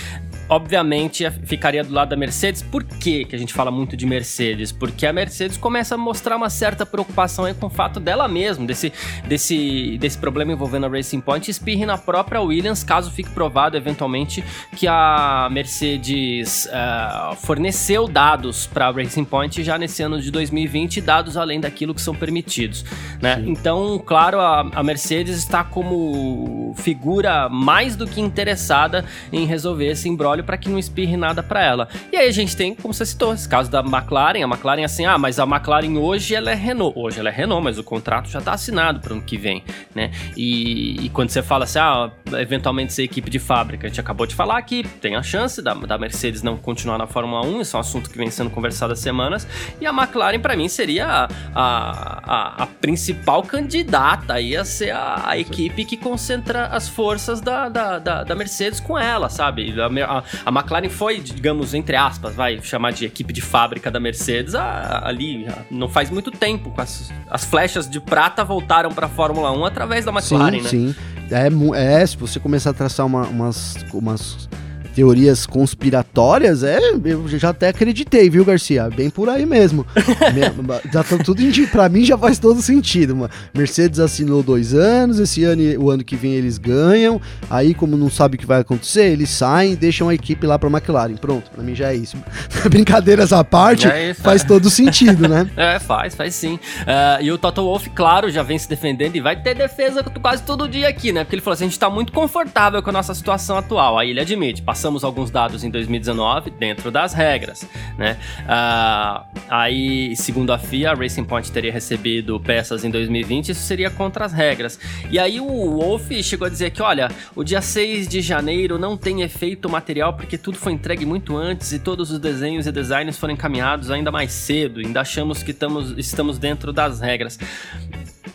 obviamente 0.49 1.29
ficaria 1.45 1.83
do 1.83 1.93
lado 1.93 2.11
da 2.11 2.17
Mercedes. 2.17 2.63
Por 2.63 2.85
que, 2.85 3.25
que 3.25 3.35
a 3.35 3.39
gente 3.39 3.53
fala 3.53 3.71
muito 3.71 3.97
de 3.97 4.07
Mercedes? 4.07 4.73
Porque 4.73 5.07
a 5.07 5.13
Mercedes 5.13 5.57
começa 5.57 5.95
a 5.95 5.99
mostrar 5.99 6.37
uma 6.37 6.51
certa 6.51 6.87
preocupação 6.87 7.45
aí 7.45 7.55
com 7.55 7.67
o 7.67 7.71
fato 7.71 7.99
dela 7.99 8.29
mesma, 8.29 8.67
desse, 8.67 8.93
desse, 9.27 9.99
desse 9.99 10.19
problema 10.19 10.53
envolvendo 10.53 10.87
a 10.87 10.89
Racing 10.89 11.21
Point, 11.21 11.51
espirre 11.51 11.85
na 11.85 11.99
própria 11.99 12.41
Williams, 12.41 12.85
caso 12.85 13.11
fique 13.11 13.31
provado 13.31 13.77
eventualmente 13.77 14.45
que 14.77 14.87
a 14.87 15.49
Mercedes 15.51 16.67
uh, 16.67 17.35
forneceu 17.37 18.07
dados 18.07 18.67
para 18.67 18.87
a 18.89 18.93
Racing 18.93 19.25
Point 19.25 19.63
já 19.63 19.77
nesse 19.77 20.03
ano 20.03 20.21
de 20.21 20.31
2020, 20.31 21.01
dados 21.01 21.37
além 21.37 21.61
daquilo 21.61 21.95
que 21.95 22.01
são 22.01 22.15
permitidos. 22.15 22.85
Né? 23.21 23.43
Então, 23.47 23.99
claro, 24.05 24.41
a, 24.41 24.61
a 24.61 24.83
Mercedes 24.83 25.39
está 25.39 25.65
como 25.65 26.75
figura 26.77 27.49
mais 27.49 27.97
do 27.97 28.07
que 28.07 28.21
interessada 28.21 29.05
em 29.33 29.47
resolver 29.47 29.87
esse 29.87 30.09
embrólio 30.09 30.36
petróleo 30.37 30.45
para 30.45 30.57
que 30.57 30.69
não 30.69 30.79
espirre 30.79 31.17
nada 31.17 31.43
para 31.43 31.63
ela. 31.63 31.89
E 32.13 32.17
aí 32.17 32.29
a 32.29 32.33
gente 32.33 32.57
tem, 32.57 32.75
como 32.75 32.93
você 32.93 33.07
citou, 33.07 33.33
esse 33.33 33.49
caso 33.49 33.71
da 33.71 33.81
McLaren. 33.81 34.45
A 34.45 34.49
McLaren 34.49 34.85
assim, 34.85 35.07
ah, 35.07 35.19
mas 35.19 35.39
a 35.39 35.45
McLaren 35.45 35.99
hoje 35.99 36.35
ela 36.35 36.51
é 36.51 36.55
Renault. 36.55 36.99
Hoje 36.99 37.19
ela 37.19 37.29
é 37.29 37.33
Renault, 37.33 37.65
mas 37.65 37.79
o 37.79 37.85
contrato 37.85 38.29
já 38.29 38.39
está 38.39 38.53
assinado 38.53 39.01
para 39.01 39.13
o 39.13 39.17
ano 39.17 39.23
que 39.23 39.37
vem, 39.37 39.63
né? 39.95 40.11
E, 40.37 41.07
e, 41.07 41.09
quando 41.11 41.31
você 41.31 41.43
fala 41.43 41.65
assim, 41.65 41.79
ah, 41.79 42.11
eventualmente 42.35 42.93
ser 42.93 43.05
equipe 43.05 43.31
de 43.31 43.39
fábrica, 43.39 43.87
a 43.87 43.89
gente 43.89 44.01
acabou 44.01 44.27
de 44.27 44.35
falar 44.35 44.61
que 44.63 44.83
tem 45.01 45.17
a 45.17 45.23
chance 45.23 45.63
da, 45.63 45.75
da 45.75 45.99
Mercedes 45.99 46.43
não 46.43 46.57
continuar 46.57 46.99
na 46.99 47.07
Fórmula 47.07 47.45
1, 47.47 47.61
isso 47.61 47.77
é 47.77 47.79
um 47.79 47.81
assunto 47.81 48.11
que 48.11 48.19
vem 48.19 48.31
sendo 48.31 48.51
conversado 48.51 48.93
há 48.93 48.97
semanas. 48.97 49.47
E 49.81 49.87
a 49.87 49.91
McLaren, 49.91 50.41
para 50.41 50.57
mim, 50.57 50.69
seria 50.69 51.07
a, 51.07 51.29
a, 51.55 52.63
a, 52.63 52.67
principal 52.67 53.43
candidata 53.43 54.35
aí 54.35 54.57
a 54.57 54.65
ser 54.65 54.91
a, 54.91 55.31
a 55.31 55.39
equipe 55.39 55.85
que 55.85 55.97
concentra 55.97 56.67
as 56.67 56.89
forças 56.89 57.41
da, 57.41 57.69
da, 57.69 57.99
da, 57.99 58.25
da 58.25 58.35
Mercedes 58.35 58.81
com 58.81 58.99
ela, 58.99 59.29
sabe? 59.29 59.75
A, 59.81 60.23
a, 60.45 60.51
McLaren 60.51 60.89
foi, 60.89 61.21
digamos, 61.21 61.75
entre 61.75 61.97
aspas, 61.97 62.35
vai 62.35 62.61
chamar 62.63 62.93
de 62.93 63.05
equipe 63.05 63.33
de 63.33 63.41
fábrica 63.41 63.91
da 63.91 64.01
Mercedes 64.01 64.55
ali 64.55 65.47
não 65.71 65.89
faz 65.89 66.11
muito 66.11 66.31
tempo. 66.31 66.73
As, 66.77 67.13
as 67.31 67.45
flechas 67.45 67.89
de 67.89 68.01
prata 68.01 68.45
voltaram 68.45 68.91
para 68.91 69.07
a 69.07 69.09
Fórmula 69.09 69.53
1 69.53 69.65
através 69.65 70.05
da 70.05 70.13
McLaren, 70.13 70.59
sim, 70.59 70.63
né? 70.63 70.69
Sim, 70.69 70.95
é, 71.31 72.03
é, 72.03 72.07
se 72.07 72.17
você 72.17 72.39
começar 72.39 72.71
a 72.71 72.75
traçar 72.75 73.05
uma, 73.07 73.27
umas, 73.27 73.77
umas 73.93 74.49
teorias 74.97 75.45
conspiratórias, 75.45 76.63
é, 76.63 76.79
eu 77.05 77.29
já 77.29 77.51
até 77.51 77.69
acreditei, 77.69 78.31
viu, 78.31 78.47
Garcia? 78.47 78.89
Bem 78.89 79.11
por 79.11 79.29
aí 79.29 79.45
mesmo. 79.45 79.87
já 80.91 81.05
tá 81.05 81.19
tudo 81.23 81.43
em, 81.43 81.67
pra 81.67 81.87
mim 81.87 82.03
já 82.03 82.17
faz 82.17 82.39
todo 82.39 82.63
sentido. 82.63 83.15
Mano. 83.15 83.31
Mercedes 83.55 84.01
assinou 84.01 84.43
dois 84.43 84.73
anos, 84.73 85.19
esse 85.19 85.45
ano 85.45 85.63
o 85.85 85.91
ano 85.91 86.03
que 86.03 86.17
vem 86.17 86.33
eles 86.33 86.57
ganham. 86.57 87.21
Aí, 87.51 87.75
como 87.75 87.95
não 87.95 88.09
sabe 88.09 88.37
o 88.37 88.39
que 88.39 88.47
vai 88.47 88.63
acontecer, 88.63 89.13
eles 89.13 89.29
saem 89.29 89.73
e 89.73 89.77
deixam 89.77 90.09
a 90.09 90.15
equipe 90.15 90.47
lá 90.47 90.59
pra 90.59 90.71
McLaren. 90.71 91.17
Pronto, 91.17 91.51
pra 91.51 91.63
mim 91.63 91.75
já 91.75 91.93
é 91.93 91.97
isso. 91.97 92.17
Brincadeiras 92.71 93.35
à 93.35 93.45
parte, 93.45 93.87
é 93.87 94.13
isso, 94.13 94.23
faz 94.23 94.43
é. 94.43 94.47
todo 94.47 94.71
sentido, 94.71 95.29
né? 95.29 95.47
É, 95.57 95.79
faz, 95.79 96.15
faz 96.15 96.35
sim. 96.35 96.55
Uh, 96.55 97.23
e 97.23 97.33
o 97.33 97.39
Toto 97.39 97.63
Wolff, 97.63 97.91
claro, 97.91 98.31
já 98.31 98.43
vem 98.43 98.59
se 98.59 98.69
defendendo 98.69 99.17
e 99.17 99.21
vai 99.21 99.37
ter 99.37 99.55
defesa 99.55 100.03
quase 100.03 100.43
todo 100.43 100.69
dia 100.69 100.89
aqui, 100.89 101.13
né? 101.13 101.25
Porque 101.25 101.35
ele 101.35 101.43
falou 101.43 101.55
assim: 101.55 101.65
a 101.65 101.69
gente 101.69 101.79
tá 101.79 101.91
muito 101.91 102.13
confortável 102.13 102.83
com 102.83 102.91
a 102.91 102.93
nossa 102.93 103.15
situação 103.15 103.57
atual. 103.59 103.99
Aí 103.99 104.11
ele 104.11 104.21
admite, 104.21 104.63
passando 104.63 104.86
passamos 104.87 105.03
alguns 105.03 105.33
dados 105.33 105.65
em 105.65 105.71
2019 105.71 106.51
dentro 106.51 106.93
das 106.93 107.13
regras, 107.13 107.67
né? 107.99 108.17
Uh, 108.45 109.27
aí, 109.51 110.15
segundo 110.15 110.53
a 110.53 110.59
FIA, 110.59 110.93
a 110.93 110.95
Racing 110.95 111.25
Point 111.25 111.51
teria 111.51 111.73
recebido 111.73 112.39
peças 112.39 112.85
em 112.85 112.91
2020, 112.91 113.49
isso 113.49 113.63
seria 113.63 113.91
contra 113.91 114.25
as 114.25 114.33
regras. 114.33 114.79
E 115.11 115.19
aí 115.19 115.41
o 115.41 115.47
Wolf 115.47 116.09
chegou 116.23 116.47
a 116.47 116.49
dizer 116.49 116.71
que, 116.71 116.81
olha, 116.81 117.11
o 117.35 117.43
dia 117.43 117.61
6 117.61 118.07
de 118.07 118.21
janeiro 118.21 118.79
não 118.79 118.97
tem 118.97 119.23
efeito 119.23 119.69
material 119.69 120.13
porque 120.15 120.39
tudo 120.39 120.57
foi 120.57 120.73
entregue 120.73 121.05
muito 121.05 121.37
antes 121.37 121.73
e 121.73 121.81
todos 121.81 122.13
os 122.13 122.21
desenhos 122.21 122.69
e 122.69 122.71
designs 122.71 123.19
foram 123.19 123.35
encaminhados 123.35 123.91
ainda 123.91 124.13
mais 124.13 124.31
cedo, 124.31 124.79
ainda 124.79 125.01
achamos 125.01 125.43
que 125.43 125.51
estamos, 125.51 125.99
estamos 125.99 126.39
dentro 126.39 126.73
das 126.73 127.01
regras. 127.01 127.41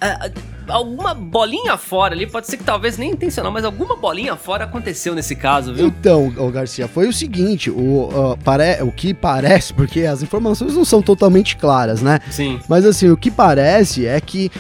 Uh, 0.02 0.32
alguma 0.68 1.14
bolinha 1.14 1.78
fora 1.78 2.14
ali, 2.14 2.26
pode 2.26 2.48
ser 2.48 2.58
que 2.58 2.64
talvez 2.64 2.98
nem 2.98 3.12
intencional, 3.12 3.52
mas 3.52 3.66
alguma 3.66 3.96
bolinha 3.96 4.36
fora 4.36 4.64
aconteceu 4.64 5.14
nesse 5.14 5.36
caso, 5.36 5.74
viu? 5.74 5.88
Então, 5.88 6.28
o 6.38 6.52
Garcia, 6.52 6.88
foi 6.88 7.08
o 7.08 7.14
seguinte, 7.14 7.70
o, 7.70 8.08
uh, 8.08 8.38
pare... 8.44 8.82
o 8.82 8.92
que 8.92 9.14
parece, 9.14 9.74
porque 9.76 10.02
as 10.02 10.24
informações 10.24 10.76
não 10.76 10.86
são 10.86 11.02
totalmente 11.02 11.56
claras, 11.56 12.02
né? 12.02 12.20
Sim. 12.30 12.60
Mas 12.68 12.86
assim, 12.86 13.10
o 13.10 13.18
que 13.18 13.30
parece 13.30 14.06
é 14.06 14.20
que 14.20 14.52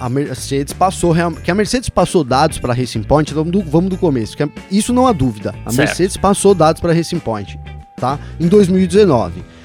a, 0.00 0.08
Mercedes 0.08 0.72
passou 0.72 1.14
que 1.42 1.50
a 1.50 1.54
Mercedes 1.54 1.88
passou 1.88 2.24
dados 2.24 2.58
para 2.58 2.72
a 2.72 2.76
Racing 2.76 3.02
Point, 3.02 3.34
vamos 3.34 3.52
do, 3.52 3.62
vamos 3.62 3.90
do 3.90 3.96
começo, 3.96 4.36
que 4.36 4.42
é, 4.42 4.48
isso 4.70 4.92
não 4.92 5.06
há 5.06 5.12
dúvida. 5.12 5.50
A 5.64 5.70
certo. 5.70 5.88
Mercedes 5.88 6.16
passou 6.16 6.54
dados 6.54 6.80
para 6.80 6.92
a 6.92 6.94
Racing 6.94 7.18
Point, 7.18 7.58
tá? 7.96 8.18
Em 8.38 8.46
2019. 8.48 9.55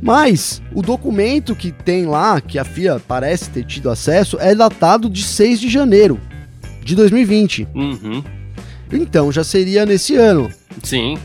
Mas 0.00 0.62
o 0.72 0.82
documento 0.82 1.54
que 1.54 1.72
tem 1.72 2.06
lá, 2.06 2.40
que 2.40 2.58
a 2.58 2.64
FIA 2.64 3.00
parece 3.06 3.50
ter 3.50 3.64
tido 3.64 3.90
acesso, 3.90 4.36
é 4.40 4.54
datado 4.54 5.10
de 5.10 5.22
6 5.22 5.60
de 5.60 5.68
janeiro 5.68 6.20
de 6.84 6.94
2020. 6.94 7.68
Uhum. 7.74 8.22
Então 8.92 9.30
já 9.30 9.44
seria 9.44 9.84
nesse 9.84 10.14
ano. 10.16 10.50
Sim. 10.82 11.18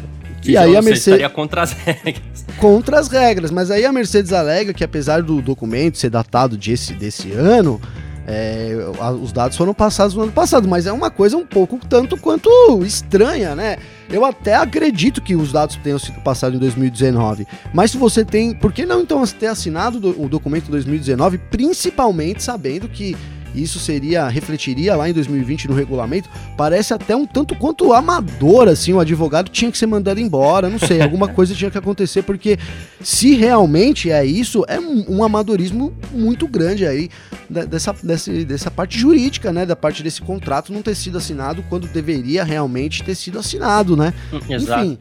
E 0.45 0.57
aí 0.57 0.75
a 0.75 0.81
Mercedes 0.81 1.31
contra 1.31 1.62
as 1.62 1.71
regras. 1.71 2.45
Contra 2.57 2.99
as 2.99 3.07
regras, 3.07 3.49
mas 3.49 3.71
aí 3.71 3.86
a 3.86 3.91
Mercedes 3.91 4.33
alega 4.33 4.73
que 4.73 4.83
apesar 4.83 5.21
do 5.21 5.41
documento 5.41 5.97
ser 5.97 6.09
datado 6.09 6.57
desse, 6.57 6.93
desse 6.93 7.31
ano, 7.31 7.79
é, 8.25 8.75
os 9.21 9.31
dados 9.31 9.57
foram 9.57 9.73
passados 9.73 10.15
no 10.15 10.23
ano 10.23 10.31
passado, 10.31 10.67
mas 10.67 10.86
é 10.86 10.91
uma 10.91 11.12
coisa 11.12 11.36
um 11.36 11.45
pouco 11.45 11.77
tanto 11.77 12.17
quanto 12.17 12.49
estranha, 12.86 13.55
né? 13.55 13.77
Eu 14.09 14.23
até 14.23 14.55
acredito 14.55 15.21
que 15.21 15.36
os 15.36 15.51
dados 15.51 15.75
tenham 15.77 15.99
sido 15.99 16.21
passados 16.21 16.55
em 16.55 16.59
2019, 16.59 17.47
mas 17.73 17.91
se 17.91 17.97
você 17.97 18.23
tem, 18.23 18.53
por 18.53 18.71
que 18.71 18.86
não 18.86 19.01
então 19.01 19.23
ter 19.27 19.47
assinado 19.47 19.97
o 20.17 20.29
documento 20.29 20.67
em 20.67 20.71
2019, 20.71 21.38
principalmente 21.38 22.43
sabendo 22.43 22.88
que 22.88 23.15
isso 23.53 23.79
seria 23.79 24.27
refletiria 24.27 24.95
lá 24.95 25.09
em 25.09 25.13
2020 25.13 25.67
no 25.67 25.73
regulamento, 25.73 26.29
parece 26.57 26.93
até 26.93 27.15
um 27.15 27.25
tanto 27.25 27.55
quanto 27.55 27.93
amador, 27.93 28.67
assim, 28.67 28.93
o 28.93 28.99
advogado 28.99 29.49
tinha 29.49 29.71
que 29.71 29.77
ser 29.77 29.85
mandado 29.85 30.19
embora, 30.19 30.69
não 30.69 30.79
sei, 30.79 31.01
alguma 31.01 31.27
coisa 31.33 31.53
tinha 31.53 31.71
que 31.71 31.77
acontecer, 31.77 32.23
porque 32.23 32.57
se 33.01 33.35
realmente 33.35 34.09
é 34.09 34.25
isso, 34.25 34.63
é 34.67 34.79
um, 34.79 35.17
um 35.17 35.23
amadorismo 35.23 35.93
muito 36.11 36.47
grande 36.47 36.85
aí 36.85 37.09
dessa, 37.49 37.95
dessa, 38.01 38.31
dessa 38.45 38.71
parte 38.71 38.97
jurídica, 38.97 39.51
né, 39.51 39.65
da 39.65 39.75
parte 39.75 40.01
desse 40.01 40.21
contrato 40.21 40.73
não 40.73 40.81
ter 40.81 40.95
sido 40.95 41.17
assinado 41.17 41.63
quando 41.69 41.87
deveria 41.87 42.43
realmente 42.43 43.03
ter 43.03 43.15
sido 43.15 43.39
assinado, 43.39 43.95
né? 43.95 44.13
Exato. 44.49 44.85
Enfim, 44.85 44.97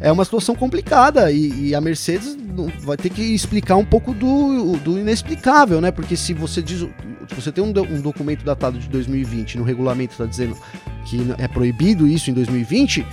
é 0.00 0.10
uma 0.10 0.24
situação 0.24 0.54
complicada 0.54 1.30
e, 1.30 1.68
e, 1.68 1.74
a 1.74 1.80
Mercedes 1.80 2.36
vai 2.80 2.96
ter 2.96 3.10
que 3.10 3.22
explicar 3.22 3.76
um 3.76 3.84
pouco 3.84 4.12
do, 4.12 4.76
do 4.78 4.98
inexplicável, 4.98 5.80
né? 5.80 5.90
Porque 5.90 6.16
se 6.16 6.34
você 6.34 6.60
diz, 6.60 6.86
se 7.28 7.34
você 7.34 7.52
tem 7.52 7.62
um, 7.62 7.68
um 7.68 8.00
documento 8.00 8.44
datado 8.44 8.78
de 8.78 8.88
2020, 8.88 9.58
no 9.58 9.64
regulamento 9.64 10.12
está 10.12 10.26
dizendo 10.26 10.56
que 11.04 11.18
é 11.38 11.48
proibido 11.48 12.06
isso 12.06 12.30
em 12.30 12.34
2020, 12.34 13.06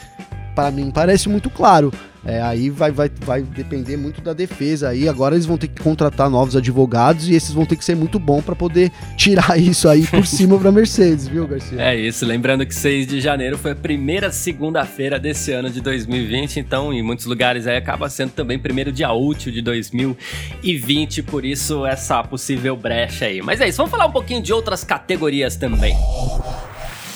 para 0.56 0.72
mim 0.72 0.92
parece 0.92 1.30
muito 1.30 1.50
claro. 1.50 1.92
É, 2.24 2.42
aí 2.42 2.70
vai, 2.70 2.92
vai, 2.92 3.10
vai 3.26 3.42
depender 3.42 3.98
muito 3.98 4.22
da 4.22 4.34
defesa. 4.34 4.90
Aí 4.90 5.10
agora 5.10 5.36
eles 5.36 5.46
vão 5.46 5.58
ter 5.58 5.68
que 5.68 5.82
contratar 5.82 6.30
novos 6.30 6.56
advogados 6.56 7.28
e 7.28 7.34
esses 7.34 7.52
vão 7.52 7.66
ter 7.66 7.76
que 7.76 7.84
ser 7.84 7.96
muito 7.96 8.20
bom 8.20 8.42
para 8.42 8.56
poder 8.56 8.92
tirar 9.18 9.58
isso 9.60 9.90
aí 9.90 10.06
por 10.06 10.26
cima 10.26 10.58
para 10.60 10.72
Mercedes, 10.72 11.28
viu, 11.28 11.48
Garcia? 11.48 11.82
É 11.82 11.96
isso. 11.96 12.26
Lembrando 12.26 12.66
que 12.66 12.76
6 12.76 13.08
de 13.08 13.20
janeiro 13.20 13.58
foi 13.58 13.72
a 13.72 13.76
primeira 13.76 14.32
segunda-feira 14.32 15.20
desse 15.20 15.52
ano 15.52 15.70
de 15.70 15.82
2020, 15.82 16.60
então 16.60 16.94
em 16.94 17.02
muitos 17.02 17.26
lugares 17.26 17.66
aí 17.66 17.78
acaba 17.78 18.10
sendo 18.10 18.32
também 18.32 18.60
primeiro 18.60 18.92
dia 18.92 19.12
útil 19.12 19.52
de 19.52 19.62
2020, 19.62 21.24
por 21.24 21.44
isso 21.44 21.86
essa 21.86 22.24
possível 22.24 22.76
brecha 22.76 23.26
aí. 23.26 23.42
Mas 23.42 23.60
é 23.62 23.68
isso. 23.68 23.78
Vamos 23.78 23.92
falar 23.92 24.06
um 24.06 24.12
pouquinho 24.12 24.42
de 24.42 24.54
outras 24.54 24.84
categorias 24.84 25.56
também. 25.56 25.96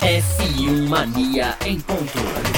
F1 0.01 0.87
Mania 0.87 1.55
em 1.65 1.79
ponto. 1.79 2.54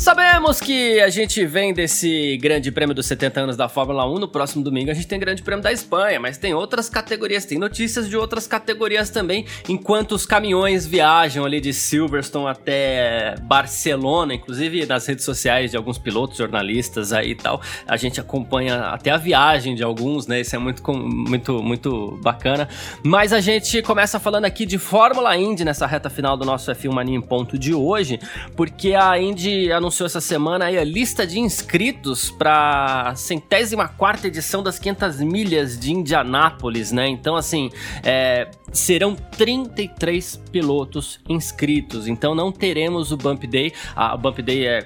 Sabemos 0.00 0.60
que 0.60 0.98
a 0.98 1.10
gente 1.10 1.44
vem 1.44 1.74
desse 1.74 2.38
grande 2.38 2.72
prêmio 2.72 2.94
dos 2.94 3.04
70 3.04 3.38
anos 3.38 3.54
da 3.54 3.68
Fórmula 3.68 4.10
1. 4.10 4.18
No 4.18 4.28
próximo 4.28 4.64
domingo 4.64 4.90
a 4.90 4.94
gente 4.94 5.06
tem 5.06 5.20
grande 5.20 5.42
prêmio 5.42 5.62
da 5.62 5.70
Espanha, 5.70 6.18
mas 6.18 6.38
tem 6.38 6.54
outras 6.54 6.88
categorias, 6.88 7.44
tem 7.44 7.58
notícias 7.58 8.08
de 8.08 8.16
outras 8.16 8.46
categorias 8.46 9.10
também, 9.10 9.44
enquanto 9.68 10.12
os 10.12 10.24
caminhões 10.24 10.86
viajam 10.86 11.44
ali 11.44 11.60
de 11.60 11.74
Silverstone 11.74 12.48
até 12.48 13.34
Barcelona, 13.42 14.32
inclusive 14.32 14.86
nas 14.86 15.06
redes 15.06 15.22
sociais 15.22 15.70
de 15.70 15.76
alguns 15.76 15.98
pilotos, 15.98 16.38
jornalistas 16.38 17.12
aí 17.12 17.32
e 17.32 17.34
tal. 17.34 17.60
A 17.86 17.98
gente 17.98 18.18
acompanha 18.18 18.80
até 18.84 19.10
a 19.10 19.18
viagem 19.18 19.74
de 19.74 19.82
alguns, 19.82 20.26
né? 20.26 20.40
Isso 20.40 20.56
é 20.56 20.58
muito, 20.58 20.82
muito, 20.94 21.62
muito 21.62 22.18
bacana. 22.22 22.70
Mas 23.04 23.34
a 23.34 23.40
gente 23.40 23.82
começa 23.82 24.18
falando 24.18 24.46
aqui 24.46 24.64
de 24.64 24.78
Fórmula 24.78 25.36
Indy 25.36 25.62
nessa 25.62 25.86
reta 25.86 26.08
final 26.08 26.38
do 26.38 26.46
nosso 26.46 26.72
F1 26.72 26.90
Mania 26.90 27.18
em 27.18 27.20
ponto 27.20 27.58
de 27.58 27.74
hoje, 27.74 28.18
porque 28.56 28.94
a 28.94 29.20
Indy 29.20 29.70
anunciou 29.90 30.06
essa 30.06 30.20
semana 30.20 30.66
aí 30.66 30.78
a 30.78 30.84
lista 30.84 31.26
de 31.26 31.40
inscritos 31.40 32.30
para 32.30 33.08
a 33.08 33.14
centésima 33.16 33.88
quarta 33.88 34.28
edição 34.28 34.62
das 34.62 34.78
500 34.78 35.20
milhas 35.20 35.78
de 35.78 35.92
Indianápolis, 35.92 36.92
né? 36.92 37.08
Então, 37.08 37.34
assim, 37.34 37.70
é, 38.04 38.48
serão 38.72 39.16
33 39.16 40.36
pilotos 40.52 41.18
inscritos. 41.28 42.06
Então, 42.06 42.36
não 42.36 42.52
teremos 42.52 43.10
o 43.10 43.16
Bump 43.16 43.44
Day. 43.48 43.72
A, 43.96 44.14
o 44.14 44.18
Bump 44.18 44.38
Day 44.40 44.66
é 44.66 44.84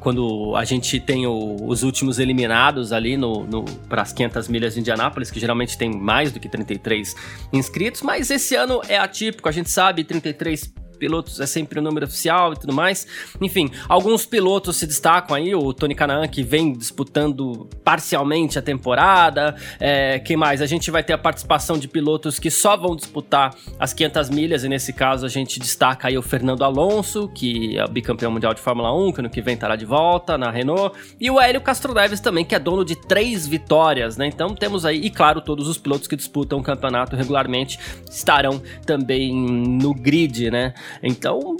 quando 0.00 0.56
a 0.56 0.64
gente 0.64 0.98
tem 0.98 1.26
o, 1.26 1.56
os 1.66 1.82
últimos 1.82 2.18
eliminados 2.18 2.92
ali 2.92 3.18
no, 3.18 3.44
no 3.44 3.64
para 3.88 4.00
as 4.00 4.12
500 4.12 4.48
milhas 4.48 4.74
de 4.74 4.80
Indianápolis, 4.80 5.30
que 5.30 5.38
geralmente 5.38 5.76
tem 5.76 5.90
mais 5.94 6.32
do 6.32 6.40
que 6.40 6.48
33 6.48 7.14
inscritos. 7.52 8.00
Mas 8.00 8.30
esse 8.30 8.54
ano 8.54 8.80
é 8.88 8.96
atípico, 8.96 9.50
a 9.50 9.52
gente 9.52 9.70
sabe, 9.70 10.02
33 10.02 10.72
pilotos 11.02 11.40
é 11.40 11.46
sempre 11.46 11.80
o 11.80 11.82
número 11.82 12.06
oficial 12.06 12.52
e 12.52 12.56
tudo 12.56 12.72
mais. 12.72 13.08
Enfim, 13.40 13.68
alguns 13.88 14.24
pilotos 14.24 14.76
se 14.76 14.86
destacam 14.86 15.34
aí, 15.34 15.52
o 15.52 15.72
Tony 15.74 15.96
Canaan, 15.96 16.28
que 16.28 16.44
vem 16.44 16.72
disputando 16.72 17.68
parcialmente 17.82 18.56
a 18.56 18.62
temporada. 18.62 19.56
É, 19.80 20.20
quem 20.20 20.36
mais? 20.36 20.62
A 20.62 20.66
gente 20.66 20.92
vai 20.92 21.02
ter 21.02 21.12
a 21.12 21.18
participação 21.18 21.76
de 21.76 21.88
pilotos 21.88 22.38
que 22.38 22.52
só 22.52 22.76
vão 22.76 22.94
disputar 22.94 23.52
as 23.80 23.92
500 23.92 24.30
milhas, 24.30 24.62
e 24.62 24.68
nesse 24.68 24.92
caso 24.92 25.26
a 25.26 25.28
gente 25.28 25.58
destaca 25.58 26.06
aí 26.06 26.16
o 26.16 26.22
Fernando 26.22 26.62
Alonso, 26.62 27.28
que 27.34 27.76
é 27.76 27.84
bicampeão 27.88 28.30
mundial 28.30 28.54
de 28.54 28.60
Fórmula 28.60 28.94
1, 28.94 29.12
que 29.12 29.20
ano 29.22 29.30
que 29.30 29.42
vem 29.42 29.54
estará 29.54 29.74
de 29.74 29.84
volta 29.84 30.38
na 30.38 30.52
Renault, 30.52 30.96
e 31.20 31.28
o 31.32 31.40
Hélio 31.40 31.60
Castro 31.60 31.92
Neves 31.92 32.20
também, 32.20 32.44
que 32.44 32.54
é 32.54 32.60
dono 32.60 32.84
de 32.84 32.94
três 32.94 33.44
vitórias, 33.44 34.16
né? 34.16 34.28
Então 34.28 34.54
temos 34.54 34.86
aí, 34.86 35.00
e 35.00 35.10
claro, 35.10 35.40
todos 35.40 35.66
os 35.66 35.78
pilotos 35.78 36.06
que 36.06 36.14
disputam 36.14 36.60
o 36.60 36.62
campeonato 36.62 37.16
regularmente 37.16 37.76
estarão 38.08 38.62
também 38.86 39.34
no 39.34 39.92
grid, 39.92 40.48
né? 40.48 40.74
Então, 41.02 41.56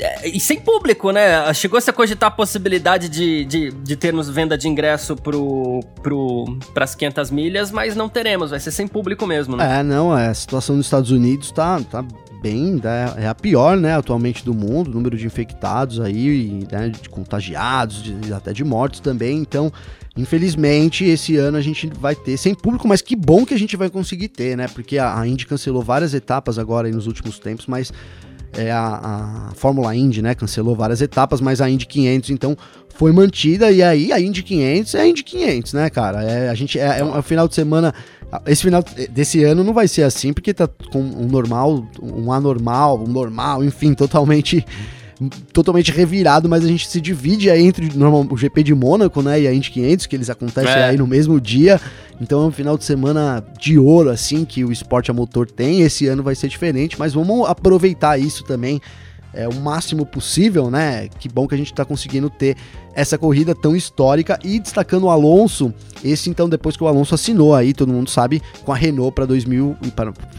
é, 0.00 0.28
e 0.28 0.40
sem 0.40 0.58
público, 0.58 1.10
né? 1.10 1.52
Chegou-se 1.52 1.88
a 1.88 1.92
cogitar 1.92 2.28
a 2.28 2.30
possibilidade 2.30 3.08
de, 3.08 3.44
de, 3.44 3.70
de 3.70 3.96
termos 3.96 4.30
venda 4.30 4.56
de 4.56 4.66
ingresso 4.66 5.14
pro, 5.14 5.80
pro, 6.02 6.58
pras 6.72 6.94
500 6.94 7.30
milhas, 7.30 7.70
mas 7.70 7.94
não 7.94 8.08
teremos, 8.08 8.50
vai 8.50 8.60
ser 8.60 8.70
sem 8.70 8.88
público 8.88 9.26
mesmo, 9.26 9.56
né? 9.56 9.80
É, 9.80 9.82
não, 9.82 10.16
é, 10.16 10.28
a 10.28 10.34
situação 10.34 10.76
nos 10.76 10.86
Estados 10.86 11.10
Unidos 11.10 11.50
tá, 11.52 11.80
tá 11.80 12.02
bem, 12.40 12.80
né, 12.82 13.12
é 13.18 13.28
a 13.28 13.34
pior, 13.34 13.76
né, 13.76 13.94
atualmente 13.94 14.42
do 14.42 14.54
mundo, 14.54 14.90
número 14.90 15.14
de 15.14 15.26
infectados 15.26 16.00
aí, 16.00 16.66
né, 16.72 16.88
de 16.88 17.06
contagiados, 17.10 18.02
de, 18.02 18.32
até 18.32 18.52
de 18.52 18.64
mortos 18.64 19.00
também, 19.00 19.38
então... 19.38 19.72
Infelizmente, 20.16 21.04
esse 21.04 21.36
ano 21.36 21.56
a 21.56 21.60
gente 21.60 21.86
vai 21.86 22.16
ter 22.16 22.36
sem 22.36 22.52
público, 22.52 22.86
mas 22.86 23.00
que 23.00 23.14
bom 23.14 23.46
que 23.46 23.54
a 23.54 23.58
gente 23.58 23.76
vai 23.76 23.88
conseguir 23.88 24.26
ter, 24.26 24.56
né? 24.56 24.66
Porque 24.66 24.98
a, 24.98 25.18
a 25.18 25.26
Indy 25.26 25.46
cancelou 25.46 25.82
várias 25.82 26.12
etapas 26.12 26.58
agora 26.58 26.90
nos 26.90 27.06
últimos 27.06 27.38
tempos, 27.38 27.66
mas 27.68 27.92
é, 28.52 28.70
a, 28.70 29.48
a 29.50 29.54
Fórmula 29.54 29.94
Indy, 29.94 30.22
né? 30.22 30.34
Cancelou 30.34 30.74
várias 30.74 31.00
etapas, 31.00 31.40
mas 31.40 31.60
a 31.60 31.68
Indy 31.68 31.86
500 31.86 32.30
então 32.30 32.56
foi 32.88 33.12
mantida 33.12 33.70
e 33.70 33.82
aí 33.82 34.12
a 34.12 34.20
Indy 34.20 34.42
500 34.42 34.94
é 34.94 35.00
a 35.00 35.06
Indy 35.06 35.22
500, 35.22 35.72
né, 35.72 35.90
cara? 35.90 36.22
É, 36.22 36.48
a 36.48 36.54
gente 36.54 36.78
é, 36.78 36.98
é 36.98 37.04
um, 37.04 37.14
é 37.14 37.18
um 37.18 37.22
final 37.22 37.48
de 37.48 37.54
semana 37.54 37.94
esse 38.46 38.62
final 38.62 38.84
desse 39.10 39.42
ano 39.42 39.64
não 39.64 39.72
vai 39.72 39.88
ser 39.88 40.02
assim 40.02 40.32
porque 40.32 40.54
tá 40.54 40.68
com 40.92 41.00
um 41.00 41.26
normal, 41.26 41.84
um 42.00 42.32
anormal, 42.32 43.02
um 43.02 43.08
normal, 43.08 43.64
enfim, 43.64 43.92
totalmente 43.92 44.64
totalmente 45.52 45.92
revirado, 45.92 46.48
mas 46.48 46.64
a 46.64 46.68
gente 46.68 46.88
se 46.88 47.00
divide 47.00 47.50
aí 47.50 47.62
entre 47.62 47.90
normal, 47.96 48.26
o 48.30 48.36
GP 48.36 48.62
de 48.62 48.74
Mônaco, 48.74 49.20
né, 49.20 49.42
e 49.42 49.46
a 49.46 49.52
Indy 49.52 49.70
500, 49.70 50.06
que 50.06 50.16
eles 50.16 50.30
acontecem 50.30 50.72
é. 50.72 50.84
aí 50.84 50.96
no 50.96 51.06
mesmo 51.06 51.40
dia. 51.40 51.80
Então 52.20 52.42
é 52.42 52.46
um 52.46 52.50
final 52.50 52.76
de 52.76 52.84
semana 52.84 53.44
de 53.58 53.78
ouro, 53.78 54.10
assim, 54.10 54.44
que 54.44 54.64
o 54.64 54.72
esporte 54.72 55.10
a 55.10 55.14
motor 55.14 55.50
tem. 55.50 55.82
Esse 55.82 56.06
ano 56.06 56.22
vai 56.22 56.34
ser 56.34 56.48
diferente, 56.48 56.98
mas 56.98 57.12
vamos 57.12 57.48
aproveitar 57.48 58.18
isso 58.18 58.44
também 58.44 58.80
é, 59.32 59.48
o 59.48 59.54
máximo 59.54 60.04
possível, 60.04 60.70
né? 60.70 61.08
Que 61.08 61.28
bom 61.28 61.46
que 61.46 61.54
a 61.54 61.58
gente 61.58 61.72
está 61.72 61.84
conseguindo 61.84 62.28
ter 62.28 62.56
essa 62.94 63.16
corrida 63.16 63.54
tão 63.54 63.76
histórica 63.76 64.38
e 64.42 64.58
destacando 64.58 65.04
o 65.04 65.10
Alonso, 65.10 65.72
esse 66.04 66.28
então 66.28 66.48
depois 66.48 66.76
que 66.76 66.82
o 66.82 66.88
Alonso 66.88 67.14
assinou 67.14 67.54
aí, 67.54 67.72
todo 67.72 67.92
mundo 67.92 68.10
sabe, 68.10 68.42
com 68.64 68.72
a 68.72 68.76
Renault 68.76 69.14
para 69.14 69.26
2000, 69.26 69.76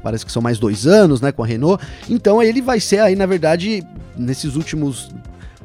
parece 0.04 0.26
que 0.26 0.32
são 0.32 0.42
mais 0.42 0.60
dois 0.60 0.86
anos, 0.86 1.22
né, 1.22 1.32
com 1.32 1.44
a 1.44 1.46
Renault. 1.46 1.84
Então 2.10 2.42
ele 2.42 2.62
vai 2.62 2.80
ser 2.80 3.00
aí, 3.00 3.16
na 3.16 3.26
verdade, 3.26 3.84
nesses 4.18 4.56
últimos, 4.56 5.10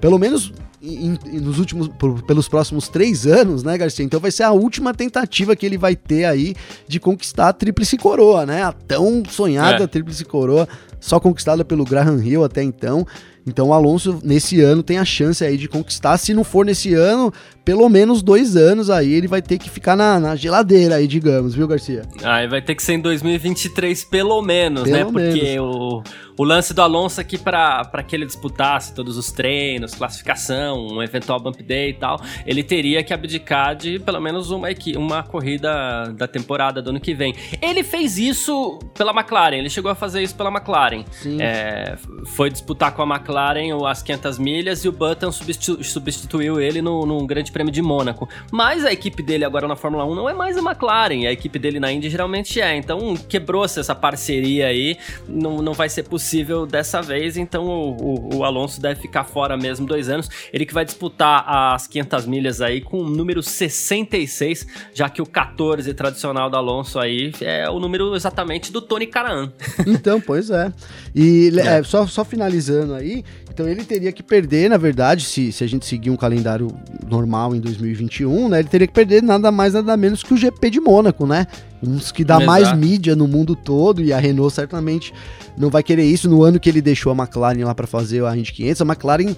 pelo 0.01 0.19
menos 0.19 0.53
em, 0.83 1.19
em, 1.27 1.41
nos 1.41 1.59
últimos, 1.59 1.89
por, 1.89 2.23
pelos 2.23 2.49
próximos 2.49 2.89
três 2.89 3.27
anos, 3.27 3.63
né, 3.63 3.77
Garcia? 3.77 4.05
Então 4.05 4.21
vai 4.21 4.31
ser 4.31 4.45
a 4.45 4.53
última 4.53 4.95
tentativa 4.95 5.57
que 5.57 5.67
ele 5.67 5.77
vai 5.77 5.97
ter 5.97 6.25
aí 6.25 6.55
de 6.87 7.01
conquistar 7.01 7.49
a 7.49 7.53
tríplice 7.53 7.97
coroa, 7.97 8.47
né? 8.47 8.63
A 8.63 8.73
tão 8.73 9.23
sonhada 9.29 9.85
é. 9.85 9.87
tríplice 9.87 10.25
coroa, 10.25 10.69
só 11.07 11.21
conquistada 11.21 11.65
pelo 11.65 11.85
Graham 11.85 12.21
Hill 12.21 12.43
até 12.43 12.65
então. 12.65 13.07
Então 13.47 13.69
o 13.69 13.73
Alonso, 13.73 14.19
nesse 14.25 14.61
ano, 14.61 14.83
tem 14.83 14.99
a 14.99 15.05
chance 15.05 15.45
aí 15.45 15.57
de 15.57 15.69
conquistar. 15.69 16.19
Se 16.19 16.35
não 16.35 16.43
for 16.43 16.67
nesse 16.67 16.95
ano, 16.95 17.33
pelo 17.65 17.89
menos 17.89 18.23
dois 18.23 18.57
anos 18.57 18.91
aí 18.91 19.13
ele 19.13 19.29
vai 19.29 19.41
ter 19.41 19.59
que 19.59 19.71
ficar 19.71 19.97
na, 19.97 20.19
na 20.19 20.37
geladeira 20.37 20.97
aí, 20.97 21.07
digamos, 21.07 21.55
viu, 21.55 21.67
Garcia? 21.67 22.03
Ah, 22.23 22.45
vai 22.47 22.61
ter 22.61 22.75
que 22.75 22.83
ser 22.83 22.95
em 22.95 23.01
2023, 23.01 24.05
pelo 24.05 24.43
menos, 24.43 24.83
pelo 24.83 24.97
né? 24.97 25.05
Menos. 25.05 25.35
Porque 25.35 25.61
o, 25.61 26.03
o 26.37 26.45
lance 26.45 26.75
do 26.75 26.83
Alonso 26.83 27.21
aqui 27.21 27.39
para 27.39 28.03
que 28.07 28.17
ele 28.17 28.27
disputasse 28.27 28.93
todos 28.93 29.17
os 29.17 29.31
treinos, 29.31 29.95
classificação, 29.95 30.77
um 30.79 31.03
eventual 31.03 31.41
bump 31.41 31.63
day 31.63 31.91
e 31.91 31.95
tal, 31.95 32.21
ele 32.45 32.65
teria 32.65 33.03
que 33.03 33.15
abdicar 33.15 33.77
de 33.77 33.99
pelo 34.01 34.21
menos 34.21 34.51
uma, 34.51 34.69
uma 34.97 35.23
corrida 35.23 36.13
da 36.17 36.27
temporada 36.27 36.83
do 36.83 36.91
ano 36.91 37.01
que 37.01 37.15
vem. 37.15 37.35
Ele 37.63 37.85
fez 37.85 38.19
isso 38.19 38.79
pela 38.95 39.13
McLaren, 39.13 39.57
ele 39.57 39.71
chegou 39.71 39.91
a 39.91 39.95
fazer 39.95 40.23
isso 40.23 40.35
pela 40.35 40.51
McLaren. 40.51 41.05
Sim. 41.11 41.39
É, 41.41 41.97
foi 42.27 42.51
disputar 42.51 42.93
com 42.93 43.03
a 43.03 43.17
McLaren 43.17 43.36
McLaren 43.37 43.87
as 43.87 44.03
500 44.03 44.39
milhas 44.39 44.85
e 44.85 44.89
o 44.89 44.93
Button 44.93 45.31
substitu 45.31 45.83
substituiu 45.85 46.61
ele 46.61 46.81
no, 46.81 47.05
no 47.05 47.27
Grande 47.27 47.53
Prêmio 47.53 47.73
de 47.73 47.83
Mônaco. 47.83 48.29
Mas 48.51 48.85
a 48.85 48.93
equipe 48.93 49.23
dele 49.23 49.45
agora 49.45 49.69
na 49.69 49.77
Fórmula 49.77 50.05
1 50.05 50.15
não 50.15 50.29
é 50.29 50.35
mais 50.35 50.57
a 50.57 50.61
McLaren, 50.61 51.27
a 51.27 51.33
equipe 51.33 51.59
dele 51.59 51.79
na 51.79 51.93
Indy 51.93 52.09
geralmente 52.09 52.61
é. 52.61 52.77
Então 52.77 53.17
quebrou-se 53.17 53.79
essa 53.79 53.95
parceria 53.95 54.67
aí, 54.67 54.97
não, 55.29 55.63
não 55.63 55.73
vai 55.73 55.89
ser 55.89 56.05
possível 56.05 56.67
dessa 56.67 57.03
vez. 57.03 57.37
Então 57.37 57.67
o, 57.67 57.97
o, 57.97 58.37
o, 58.37 58.45
Alonso 58.45 58.81
deve 58.81 59.01
ficar 59.01 59.25
fora 59.25 59.57
mesmo 59.57 59.87
dois 59.87 60.09
anos. 60.09 60.29
Ele 60.53 60.65
que 60.65 60.75
vai 60.75 60.85
disputar 60.85 61.45
as 61.47 61.87
500 61.87 62.27
milhas 62.27 62.61
aí 62.61 62.81
com 62.81 62.99
o 63.01 63.09
número 63.09 63.43
66, 63.43 64.67
já 64.95 65.09
que 65.09 65.21
o 65.21 65.27
14 65.27 65.93
tradicional 65.95 66.49
do 66.49 66.57
Alonso 66.57 66.99
aí 66.99 67.33
é 67.41 67.69
o 67.69 67.79
número 67.79 68.15
exatamente 68.15 68.73
do 68.73 68.81
Tony 68.81 69.07
Canaan. 69.07 69.53
Então, 69.87 70.21
pois 70.21 70.51
é. 70.51 70.73
E 71.15 71.51
é. 71.61 71.77
É, 71.79 71.83
só, 71.83 72.07
só 72.07 72.25
finalizando 72.25 72.95
aí, 72.95 73.25
então 73.57 73.67
ele 73.67 73.85
teria 73.85 74.13
que 74.13 74.23
perder, 74.23 74.69
na 74.69 74.77
verdade, 74.77 75.25
se, 75.25 75.51
se 75.51 75.65
a 75.65 75.67
gente 75.67 75.87
seguir 75.87 76.11
um 76.11 76.17
calendário 76.17 76.69
normal 77.09 77.55
em 77.55 77.59
2021, 77.59 78.51
né? 78.51 78.59
Ele 78.59 78.69
teria 78.69 78.87
que 78.87 78.93
perder 78.93 79.23
nada 79.23 79.51
mais, 79.51 79.73
nada 79.73 79.97
menos 79.97 80.23
que 80.23 80.35
o 80.35 80.37
GP 80.37 80.69
de 80.69 80.79
Mônaco, 80.79 81.27
né? 81.27 81.47
Uns 81.83 82.13
que 82.13 82.23
dá 82.23 82.35
Exato. 82.35 82.47
mais 82.47 82.77
mídia 82.77 83.17
no 83.17 83.27
mundo 83.27 83.57
todo 83.57 84.03
e 84.03 84.13
a 84.13 84.19
Renault 84.19 84.55
certamente 84.55 85.11
não 85.57 85.71
vai 85.71 85.83
querer 85.83 86.05
isso 86.05 86.29
no 86.29 86.43
ano 86.43 86.61
que 86.61 86.69
ele 86.69 86.83
deixou 86.83 87.11
a 87.11 87.17
McLaren 87.17 87.65
lá 87.65 87.75
para 87.75 87.87
fazer 87.87 88.23
a 88.27 88.37
Indy 88.37 88.53
500. 88.53 88.83
A 88.83 88.85
McLaren 88.85 89.35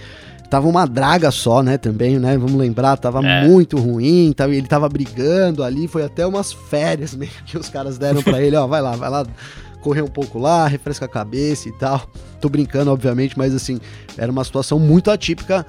tava 0.51 0.67
uma 0.67 0.85
draga 0.85 1.31
só, 1.31 1.63
né, 1.63 1.79
também, 1.79 2.19
né, 2.19 2.37
vamos 2.37 2.57
lembrar, 2.57 2.97
tava 2.97 3.25
é. 3.25 3.47
muito 3.47 3.79
ruim, 3.79 4.33
tava, 4.35 4.53
ele 4.53 4.67
tava 4.67 4.89
brigando 4.89 5.63
ali, 5.63 5.87
foi 5.87 6.03
até 6.03 6.27
umas 6.27 6.53
férias 6.53 7.15
meio 7.15 7.31
que 7.47 7.57
os 7.57 7.69
caras 7.69 7.99
deram 7.99 8.21
para 8.21 8.43
ele, 8.43 8.57
ó, 8.57 8.67
vai 8.67 8.83
lá, 8.83 8.97
vai 8.97 9.11
lá 9.11 9.25
correr 9.81 10.03
um 10.03 10.09
pouco 10.09 10.39
lá, 10.39 10.67
refresca 10.67 11.05
a 11.05 11.09
cabeça 11.09 11.69
e 11.69 11.73
tal. 11.73 12.11
Tô 12.41 12.49
brincando, 12.49 12.91
obviamente, 12.91 13.37
mas 13.37 13.55
assim, 13.55 13.81
era 14.17 14.31
uma 14.31 14.45
situação 14.45 14.79
muito 14.79 15.11
atípica 15.11 15.67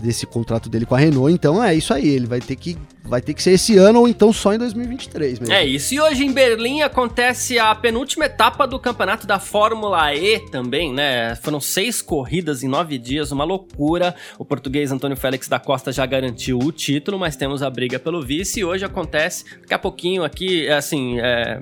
desse 0.00 0.26
contrato 0.26 0.68
dele 0.68 0.84
com 0.84 0.94
a 0.94 0.98
Renault, 0.98 1.32
então 1.32 1.62
é 1.62 1.74
isso 1.74 1.94
aí, 1.94 2.08
ele 2.08 2.26
vai 2.26 2.40
ter 2.40 2.56
que 2.56 2.76
vai 3.04 3.20
ter 3.20 3.34
que 3.34 3.42
ser 3.42 3.52
esse 3.52 3.76
ano 3.76 4.00
ou 4.00 4.08
então 4.08 4.32
só 4.32 4.54
em 4.54 4.58
2023 4.58 5.38
mesmo. 5.38 5.54
É 5.54 5.64
isso, 5.64 5.94
e 5.94 6.00
hoje 6.00 6.24
em 6.24 6.32
Berlim 6.32 6.80
acontece 6.82 7.58
a 7.58 7.74
penúltima 7.74 8.24
etapa 8.24 8.66
do 8.66 8.78
campeonato 8.78 9.26
da 9.26 9.38
Fórmula 9.38 10.14
E 10.14 10.40
também, 10.50 10.92
né? 10.92 11.36
Foram 11.36 11.60
seis 11.60 12.00
corridas 12.00 12.62
em 12.62 12.68
nove 12.68 12.96
dias, 12.98 13.30
uma 13.30 13.44
loucura. 13.44 14.14
O 14.38 14.44
português 14.44 14.90
Antônio 14.90 15.16
Félix 15.16 15.48
da 15.48 15.58
Costa 15.58 15.92
já 15.92 16.06
garantiu 16.06 16.58
o 16.58 16.72
título, 16.72 17.18
mas 17.18 17.36
temos 17.36 17.62
a 17.62 17.68
briga 17.68 17.98
pelo 17.98 18.22
vice 18.22 18.60
e 18.60 18.64
hoje 18.64 18.84
acontece, 18.84 19.44
daqui 19.60 19.74
a 19.74 19.78
pouquinho 19.78 20.24
aqui, 20.24 20.66
assim, 20.68 21.20
é 21.20 21.60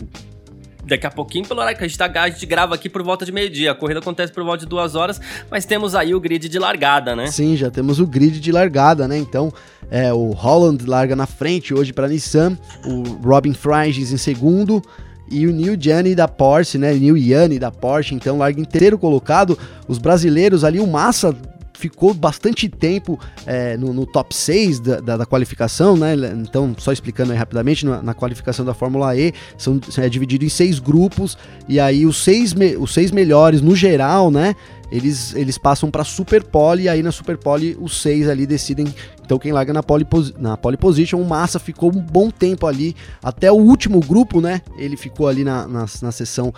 daqui 0.85 1.07
a 1.07 1.11
pouquinho, 1.11 1.47
pelo 1.47 1.61
horário 1.61 1.79
que 1.79 1.85
a 1.85 1.89
gente, 1.89 1.97
tá, 1.97 2.11
a 2.15 2.29
gente 2.29 2.45
grava 2.47 2.75
aqui 2.75 2.89
por 2.89 3.03
volta 3.03 3.25
de 3.25 3.33
meio-dia. 3.33 3.73
A 3.73 3.75
corrida 3.75 4.01
acontece 4.01 4.33
por 4.33 4.45
volta 4.45 4.61
de 4.61 4.67
duas 4.67 4.95
horas, 4.95 5.21
mas 5.51 5.65
temos 5.65 5.95
aí 5.95 6.15
o 6.15 6.21
grid 6.21 6.49
de 6.49 6.59
largada, 6.59 7.15
né? 7.15 7.27
Sim, 7.29 7.57
já 7.57 7.71
temos 7.71 8.01
o 8.01 8.07
grid 8.07 8.41
de 8.41 8.53
largada, 8.53 9.07
né? 9.07 9.17
Então, 9.19 9.53
é, 9.91 10.13
o 10.13 10.31
Holland 10.31 10.85
larga 10.87 11.15
na 11.15 11.27
frente 11.27 11.73
hoje 11.73 11.93
para 11.93 12.09
Nissan, 12.09 12.59
o 12.85 13.03
Robin 13.27 13.55
Fries 13.55 14.13
em 14.13 14.17
segundo, 14.17 14.83
e 15.31 15.47
o 15.47 15.53
Neil 15.53 15.77
Gianni 15.81 16.15
da 16.15 16.29
Porsche, 16.29 16.77
né? 16.77 16.93
Neil 16.93 17.17
Yanni 17.17 17.59
da 17.59 17.71
Porsche, 17.71 18.15
então 18.15 18.39
larga 18.39 18.61
inteiro 18.61 18.99
colocado. 18.99 19.59
Os 19.89 19.99
brasileiros 19.99 20.63
ali, 20.63 20.79
o 20.79 20.87
Massa 20.87 21.35
ficou 21.83 22.15
bastante 22.15 22.69
tempo 22.69 23.19
é, 23.45 23.77
no, 23.77 23.93
no, 23.93 24.07
top 24.07 24.33
6 24.33 24.79
da, 24.79 25.01
da, 25.01 25.17
da, 25.17 25.27
qualificação, 25.27 25.97
né? 25.97 26.15
Então, 26.37 26.73
só 26.79 26.93
explicando 26.93 27.33
aí 27.33 27.39
rapidamente, 27.39 27.85
na, 27.85 28.01
na 28.01 28.15
qualificação 28.15 28.65
da 28.65 28.73
Fórmula 28.73 29.17
E, 29.17 29.33
são, 29.59 29.81
é 29.99 30.09
dividido 30.09 30.45
em 30.45 30.49
seis 30.49 30.79
grupos, 30.79 31.37
e 31.69 31.81
aí 31.81 32.07
os 32.07 32.23
seis, 32.23 32.55
me, 32.55 32.77
os 32.77 32.95
seis 32.95 33.11
melhores 33.11 33.61
no 33.61 33.75
geral, 33.75 34.31
né? 34.31 34.55
Eles, 34.93 35.35
eles 35.35 35.59
passam 35.59 35.91
para 35.91 36.05
Super 36.05 36.45
Pole, 36.45 36.85
e 36.85 36.89
aí 36.89 37.03
na 37.03 37.11
Super 37.11 37.37
Pole 37.37 37.77
os 37.81 38.01
seis 38.01 38.29
ali 38.29 38.47
decidem. 38.47 38.95
Então 39.25 39.39
quem 39.39 39.51
larga 39.51 39.73
na 39.73 39.83
pole, 39.83 40.07
na 40.39 40.57
pole 40.57 40.77
position, 40.77 41.19
o 41.19 41.27
Massa 41.27 41.59
ficou 41.59 41.91
um 41.91 42.01
bom 42.01 42.31
tempo 42.31 42.67
ali, 42.67 42.95
até 43.23 43.51
o 43.51 43.57
último 43.57 43.99
grupo, 44.01 44.41
né? 44.41 44.61
Ele 44.77 44.97
ficou 44.97 45.27
ali 45.27 45.43
na, 45.43 45.67
na, 45.67 45.87
na 46.03 46.13
sessão 46.13 46.53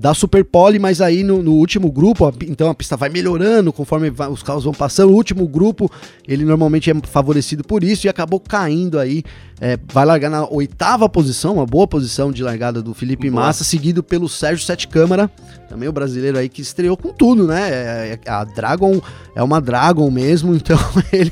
da 0.00 0.14
Super 0.14 0.42
Pole, 0.42 0.78
mas 0.78 1.02
aí 1.02 1.22
no, 1.22 1.42
no 1.42 1.52
último 1.52 1.92
grupo, 1.92 2.32
então 2.48 2.70
a 2.70 2.74
pista 2.74 2.96
vai 2.96 3.10
melhorando 3.10 3.70
conforme 3.70 4.10
os 4.30 4.42
carros 4.42 4.64
vão 4.64 4.72
passando. 4.72 5.10
O 5.10 5.14
último 5.14 5.46
grupo, 5.46 5.92
ele 6.26 6.42
normalmente 6.42 6.90
é 6.90 6.94
favorecido 7.02 7.62
por 7.62 7.84
isso 7.84 8.06
e 8.06 8.08
acabou 8.08 8.40
caindo 8.40 8.98
aí. 8.98 9.22
É, 9.60 9.78
vai 9.92 10.06
largar 10.06 10.30
na 10.30 10.48
oitava 10.48 11.06
posição, 11.06 11.54
uma 11.54 11.66
boa 11.66 11.86
posição 11.86 12.32
de 12.32 12.42
largada 12.42 12.80
do 12.80 12.94
Felipe 12.94 13.28
boa. 13.28 13.44
Massa, 13.44 13.62
seguido 13.62 14.02
pelo 14.02 14.26
Sérgio 14.26 14.64
Sete 14.64 14.88
Câmara, 14.88 15.30
também 15.68 15.86
o 15.86 15.92
brasileiro 15.92 16.38
aí 16.38 16.48
que 16.48 16.62
estreou 16.62 16.96
com 16.96 17.12
tudo, 17.12 17.46
né? 17.46 17.68
É, 17.70 18.18
é, 18.24 18.30
a 18.30 18.42
Dragon 18.42 19.00
é 19.34 19.42
uma 19.42 19.60
Dragon 19.60 20.10
mesmo, 20.10 20.54
então 20.56 20.78
ele, 21.12 21.30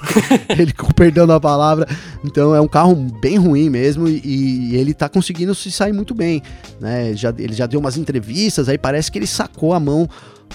ele 0.58 0.72
com 0.74 0.92
perdão 0.92 1.26
da 1.26 1.40
palavra, 1.40 1.88
então 2.22 2.54
é 2.54 2.60
um 2.60 2.68
carro 2.68 2.94
bem 2.94 3.38
ruim 3.38 3.70
mesmo 3.70 4.06
e, 4.06 4.20
e 4.72 4.76
ele 4.76 4.92
tá 4.92 5.08
conseguindo 5.08 5.54
se 5.54 5.72
sair 5.72 5.94
muito 5.94 6.14
bem, 6.14 6.42
né? 6.78 7.14
Já, 7.14 7.32
ele 7.38 7.54
já 7.54 7.64
deu 7.64 7.80
umas 7.80 7.96
entrevistas, 7.96 8.68
aí 8.68 8.76
parece 8.76 9.10
que 9.10 9.18
ele 9.18 9.26
sacou 9.26 9.72
a 9.72 9.80
mão 9.80 10.06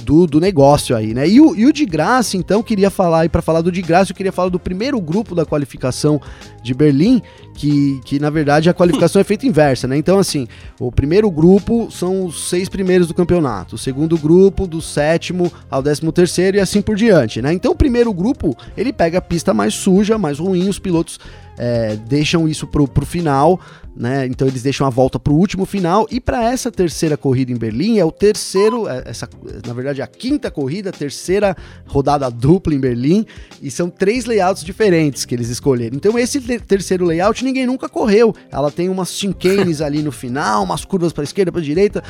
do, 0.02 0.26
do 0.26 0.40
negócio 0.40 0.96
aí, 0.96 1.14
né? 1.14 1.28
E 1.28 1.40
o, 1.40 1.56
e 1.56 1.66
o 1.66 1.74
de 1.74 1.86
graça, 1.86 2.36
então, 2.36 2.64
queria 2.64 2.90
falar, 2.90 3.26
e 3.26 3.30
para 3.30 3.42
falar 3.42 3.62
do 3.62 3.72
de 3.72 3.82
graça, 3.82 4.12
eu 4.12 4.16
queria 4.16 4.32
falar 4.32 4.50
do 4.50 4.60
primeiro 4.60 5.00
grupo 5.00 5.36
da 5.36 5.46
qualificação 5.46 6.20
de 6.62 6.74
Berlim, 6.74 7.22
que, 7.54 8.00
que 8.04 8.20
na 8.20 8.30
verdade 8.30 8.70
a 8.70 8.74
qualificação 8.74 9.22
é 9.22 9.24
feita 9.24 9.46
inversa, 9.46 9.88
né? 9.88 9.98
Então, 9.98 10.20
assim, 10.20 10.48
o 10.80 10.92
primeiro 10.92 11.30
grupo 11.30 11.90
são 11.92 12.26
os 12.26 12.50
seis 12.50 12.68
primeiros 12.68 13.08
do 13.08 13.14
campeonato, 13.14 13.76
o 13.76 13.78
segundo 13.78 14.18
grupo 14.18 14.68
do 14.68 14.82
sétimo 14.82 15.52
ao 15.70 15.82
décimo 15.82 16.12
terceiro 16.12 16.58
e 16.58 16.60
assim 16.60 16.82
por 16.82 16.96
diante, 16.96 17.42
né? 17.42 17.54
Então, 17.54 17.72
o 17.72 17.76
primeiro 17.76 18.14
grupo, 18.14 18.58
ele 18.76 18.92
pega 18.92 19.20
a 19.20 19.22
pista 19.22 19.54
mais 19.54 19.74
suja, 19.74 20.18
mais 20.18 20.40
ruim, 20.40 20.68
os 20.68 20.80
pilotos 20.80 21.20
é, 21.58 21.96
deixam 22.08 22.48
isso 22.48 22.66
pro, 22.68 22.88
pro 22.88 23.06
final, 23.06 23.60
né? 23.96 24.26
Então 24.26 24.48
eles 24.48 24.64
deixam 24.64 24.88
a 24.88 24.90
volta 24.90 25.20
pro 25.20 25.34
último 25.34 25.66
final 25.66 26.08
e 26.10 26.20
para 26.20 26.52
essa 26.52 26.72
terceira 26.72 27.16
corrida 27.16 27.52
em 27.52 27.58
Berlim 27.58 28.00
é 28.00 28.06
o 28.06 28.12
terceiro, 28.12 28.88
é, 28.88 29.04
essa 29.06 29.30
na 29.66 29.74
verdade 29.74 30.02
a 30.02 30.08
quinta 30.08 30.50
corrida, 30.50 30.92
terceira 30.92 31.56
rodada 31.86 32.30
dupla 32.30 32.74
em 32.74 32.80
Berlim 32.80 33.26
e 33.62 33.70
são 33.70 33.90
três 33.90 34.26
layouts 34.26 34.64
diferentes 34.64 35.26
que 35.26 35.36
eles 35.36 35.50
escolheram. 35.50 35.96
Então 35.96 36.18
esse 36.18 36.42
terceiro 36.60 37.06
layout 37.06 37.43
ninguém 37.44 37.66
nunca 37.66 37.90
correu. 37.90 38.34
Ela 38.52 38.72
tem 38.72 38.90
umas 38.90 39.12
chincanes 39.12 39.80
ali 39.82 40.02
no 40.02 40.12
final, 40.12 40.64
umas 40.64 40.86
curvas 40.86 41.14
para 41.14 41.24
esquerda, 41.24 41.52
para 41.52 41.62
direita 41.62 42.04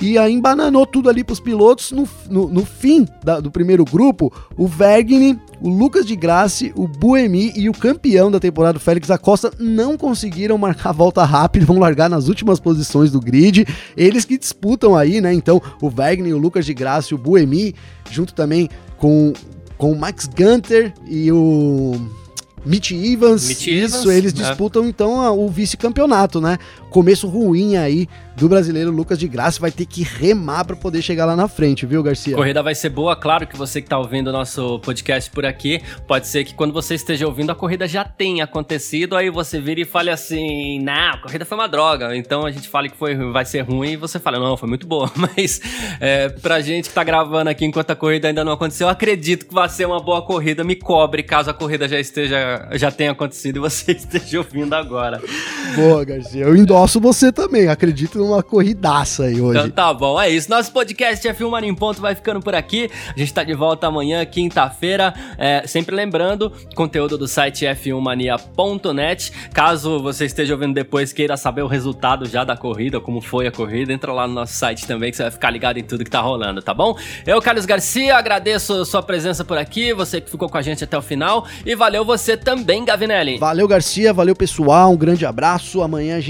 e 0.00 0.16
aí 0.16 0.32
embananou 0.32 0.86
tudo 0.86 1.10
ali 1.10 1.24
pros 1.24 1.40
pilotos. 1.40 1.90
No, 1.90 2.08
no, 2.30 2.48
no 2.48 2.64
fim 2.64 3.06
da, 3.22 3.40
do 3.40 3.50
primeiro 3.50 3.84
grupo, 3.84 4.32
o 4.56 4.66
Vergne, 4.66 5.38
o 5.60 5.68
Lucas 5.68 6.06
de 6.06 6.14
Grace, 6.14 6.72
o 6.76 6.86
Buemi 6.86 7.52
e 7.56 7.68
o 7.68 7.72
campeão 7.72 8.30
da 8.30 8.38
temporada, 8.38 8.78
o 8.78 8.80
Félix 8.80 9.10
Acosta, 9.10 9.52
não 9.58 9.96
conseguiram 9.96 10.56
marcar 10.56 10.90
a 10.90 10.92
volta 10.92 11.24
rápida, 11.24 11.66
vão 11.66 11.78
largar 11.78 12.08
nas 12.08 12.28
últimas 12.28 12.60
posições 12.60 13.10
do 13.10 13.20
grid. 13.20 13.66
Eles 13.96 14.24
que 14.24 14.38
disputam 14.38 14.96
aí, 14.96 15.20
né? 15.20 15.32
Então, 15.32 15.60
o 15.82 15.90
Vergne, 15.90 16.32
o 16.32 16.38
Lucas 16.38 16.64
de 16.64 16.74
Grace, 16.74 17.14
o 17.14 17.18
Buemi, 17.18 17.74
junto 18.08 18.32
também 18.32 18.68
com, 18.96 19.32
com 19.76 19.90
o 19.90 19.98
Max 19.98 20.28
Gunter 20.28 20.92
e 21.08 21.30
o 21.32 21.96
Mitch 22.68 22.92
Evans. 22.92 23.48
Mitch 23.48 23.66
isso, 23.66 23.96
Evans, 23.96 24.16
eles 24.16 24.34
né? 24.34 24.46
disputam 24.46 24.86
então 24.86 25.38
o 25.38 25.48
vice-campeonato, 25.48 26.40
né? 26.40 26.58
Começo 26.90 27.28
ruim 27.28 27.76
aí 27.76 28.08
do 28.38 28.48
brasileiro 28.48 28.90
Lucas 28.90 29.18
de 29.18 29.26
Graça 29.26 29.60
vai 29.60 29.70
ter 29.70 29.84
que 29.84 30.02
remar 30.02 30.64
para 30.64 30.76
poder 30.76 31.02
chegar 31.02 31.24
lá 31.24 31.34
na 31.34 31.48
frente, 31.48 31.84
viu, 31.84 32.02
Garcia? 32.02 32.34
A 32.34 32.36
corrida 32.36 32.62
vai 32.62 32.74
ser 32.74 32.88
boa, 32.88 33.16
claro 33.16 33.46
que 33.46 33.56
você 33.56 33.82
que 33.82 33.88
tá 33.88 33.98
ouvindo 33.98 34.28
o 34.28 34.32
nosso 34.32 34.78
podcast 34.80 35.28
por 35.30 35.44
aqui, 35.44 35.82
pode 36.06 36.28
ser 36.28 36.44
que 36.44 36.54
quando 36.54 36.72
você 36.72 36.94
esteja 36.94 37.26
ouvindo 37.26 37.50
a 37.50 37.54
corrida 37.54 37.88
já 37.88 38.04
tenha 38.04 38.44
acontecido, 38.44 39.16
aí 39.16 39.28
você 39.28 39.60
vira 39.60 39.80
e 39.80 39.84
fale 39.84 40.08
assim: 40.08 40.80
"Não, 40.80 41.10
a 41.14 41.18
corrida 41.18 41.44
foi 41.44 41.58
uma 41.58 41.66
droga". 41.66 42.16
Então 42.16 42.46
a 42.46 42.50
gente 42.50 42.68
fala 42.68 42.88
que 42.88 42.96
foi 42.96 43.16
vai 43.32 43.44
ser 43.44 43.62
ruim 43.62 43.92
e 43.92 43.96
você 43.96 44.18
fala: 44.20 44.38
"Não, 44.38 44.56
foi 44.56 44.68
muito 44.68 44.86
boa". 44.86 45.10
Mas 45.16 45.60
é, 46.00 46.28
pra 46.28 46.60
gente 46.60 46.88
que 46.88 46.94
tá 46.94 47.02
gravando 47.02 47.50
aqui 47.50 47.64
enquanto 47.64 47.90
a 47.90 47.96
corrida 47.96 48.28
ainda 48.28 48.44
não 48.44 48.52
aconteceu, 48.52 48.86
eu 48.86 48.92
acredito 48.92 49.46
que 49.46 49.54
vai 49.54 49.68
ser 49.68 49.86
uma 49.86 50.00
boa 50.00 50.22
corrida. 50.22 50.62
Me 50.62 50.76
cobre 50.76 51.24
caso 51.24 51.50
a 51.50 51.54
corrida 51.54 51.88
já 51.88 51.98
esteja 51.98 52.68
já 52.74 52.90
tenha 52.92 53.10
acontecido 53.10 53.56
e 53.56 53.60
você 53.60 53.92
esteja 53.98 54.38
ouvindo 54.38 54.74
agora. 54.74 55.20
Boa, 55.74 56.04
Garcia. 56.04 56.44
Eu 56.44 56.56
endosso 56.78 57.00
você 57.00 57.32
também. 57.32 57.68
Acredito 57.68 58.18
numa 58.18 58.42
corridaça 58.42 59.24
aí 59.24 59.40
hoje. 59.40 59.58
Então 59.58 59.70
tá 59.70 59.92
bom, 59.92 60.20
é 60.20 60.30
isso. 60.30 60.48
Nosso 60.48 60.72
podcast 60.72 61.26
é 61.26 61.34
Filmar 61.34 61.64
em 61.64 61.74
Ponto, 61.74 62.00
vai 62.00 62.14
ficando 62.14 62.40
por 62.40 62.54
aqui. 62.54 62.88
A 63.14 63.18
gente 63.18 63.34
tá 63.34 63.42
de 63.42 63.54
volta 63.54 63.88
amanhã, 63.88 64.24
quinta-feira. 64.24 65.12
É, 65.36 65.66
sempre 65.66 65.94
lembrando, 65.94 66.52
conteúdo 66.74 67.18
do 67.18 67.26
site 67.26 67.64
f1mania.net. 67.64 69.32
Caso 69.52 70.00
você 70.00 70.24
esteja 70.24 70.54
ouvindo 70.54 70.74
depois, 70.74 71.12
queira 71.12 71.36
saber 71.36 71.62
o 71.62 71.66
resultado 71.66 72.26
já 72.26 72.44
da 72.44 72.56
corrida, 72.56 73.00
como 73.00 73.20
foi 73.20 73.48
a 73.48 73.52
corrida, 73.52 73.92
entra 73.92 74.12
lá 74.12 74.28
no 74.28 74.34
nosso 74.34 74.54
site 74.54 74.86
também, 74.86 75.10
que 75.10 75.16
você 75.16 75.24
vai 75.24 75.32
ficar 75.32 75.50
ligado 75.50 75.78
em 75.78 75.82
tudo 75.82 76.04
que 76.04 76.10
tá 76.10 76.20
rolando, 76.20 76.62
tá 76.62 76.72
bom? 76.72 76.96
Eu, 77.26 77.42
Carlos 77.42 77.66
Garcia, 77.66 78.16
agradeço 78.16 78.84
sua 78.84 79.02
presença 79.02 79.44
por 79.44 79.58
aqui, 79.58 79.92
você 79.92 80.20
que 80.20 80.30
ficou 80.30 80.48
com 80.48 80.58
a 80.58 80.62
gente 80.62 80.84
até 80.84 80.96
o 80.96 81.02
final. 81.02 81.46
E 81.66 81.74
valeu 81.74 82.04
você 82.04 82.36
também, 82.36 82.84
Gavinelli. 82.84 83.38
Valeu, 83.38 83.66
Garcia, 83.66 84.12
valeu, 84.12 84.36
pessoal. 84.36 84.92
Um 84.92 84.96
grande 84.96 85.26
abraço. 85.26 85.82
Amanhã 85.82 86.16
a 86.16 86.20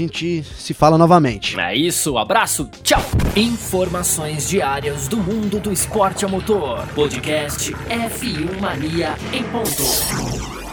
gente 0.41 0.53
se 0.61 0.73
fala 0.73 0.97
novamente. 0.97 1.59
É 1.59 1.75
isso, 1.75 2.17
abraço, 2.17 2.69
tchau! 2.83 3.01
Informações 3.35 4.49
diárias 4.49 5.07
do 5.07 5.17
mundo 5.17 5.59
do 5.59 5.71
esporte 5.71 6.25
a 6.25 6.27
motor. 6.27 6.85
Podcast 6.95 7.71
F1 7.71 8.59
Mania 8.59 9.15
em 9.33 9.43
ponto. 9.43 10.68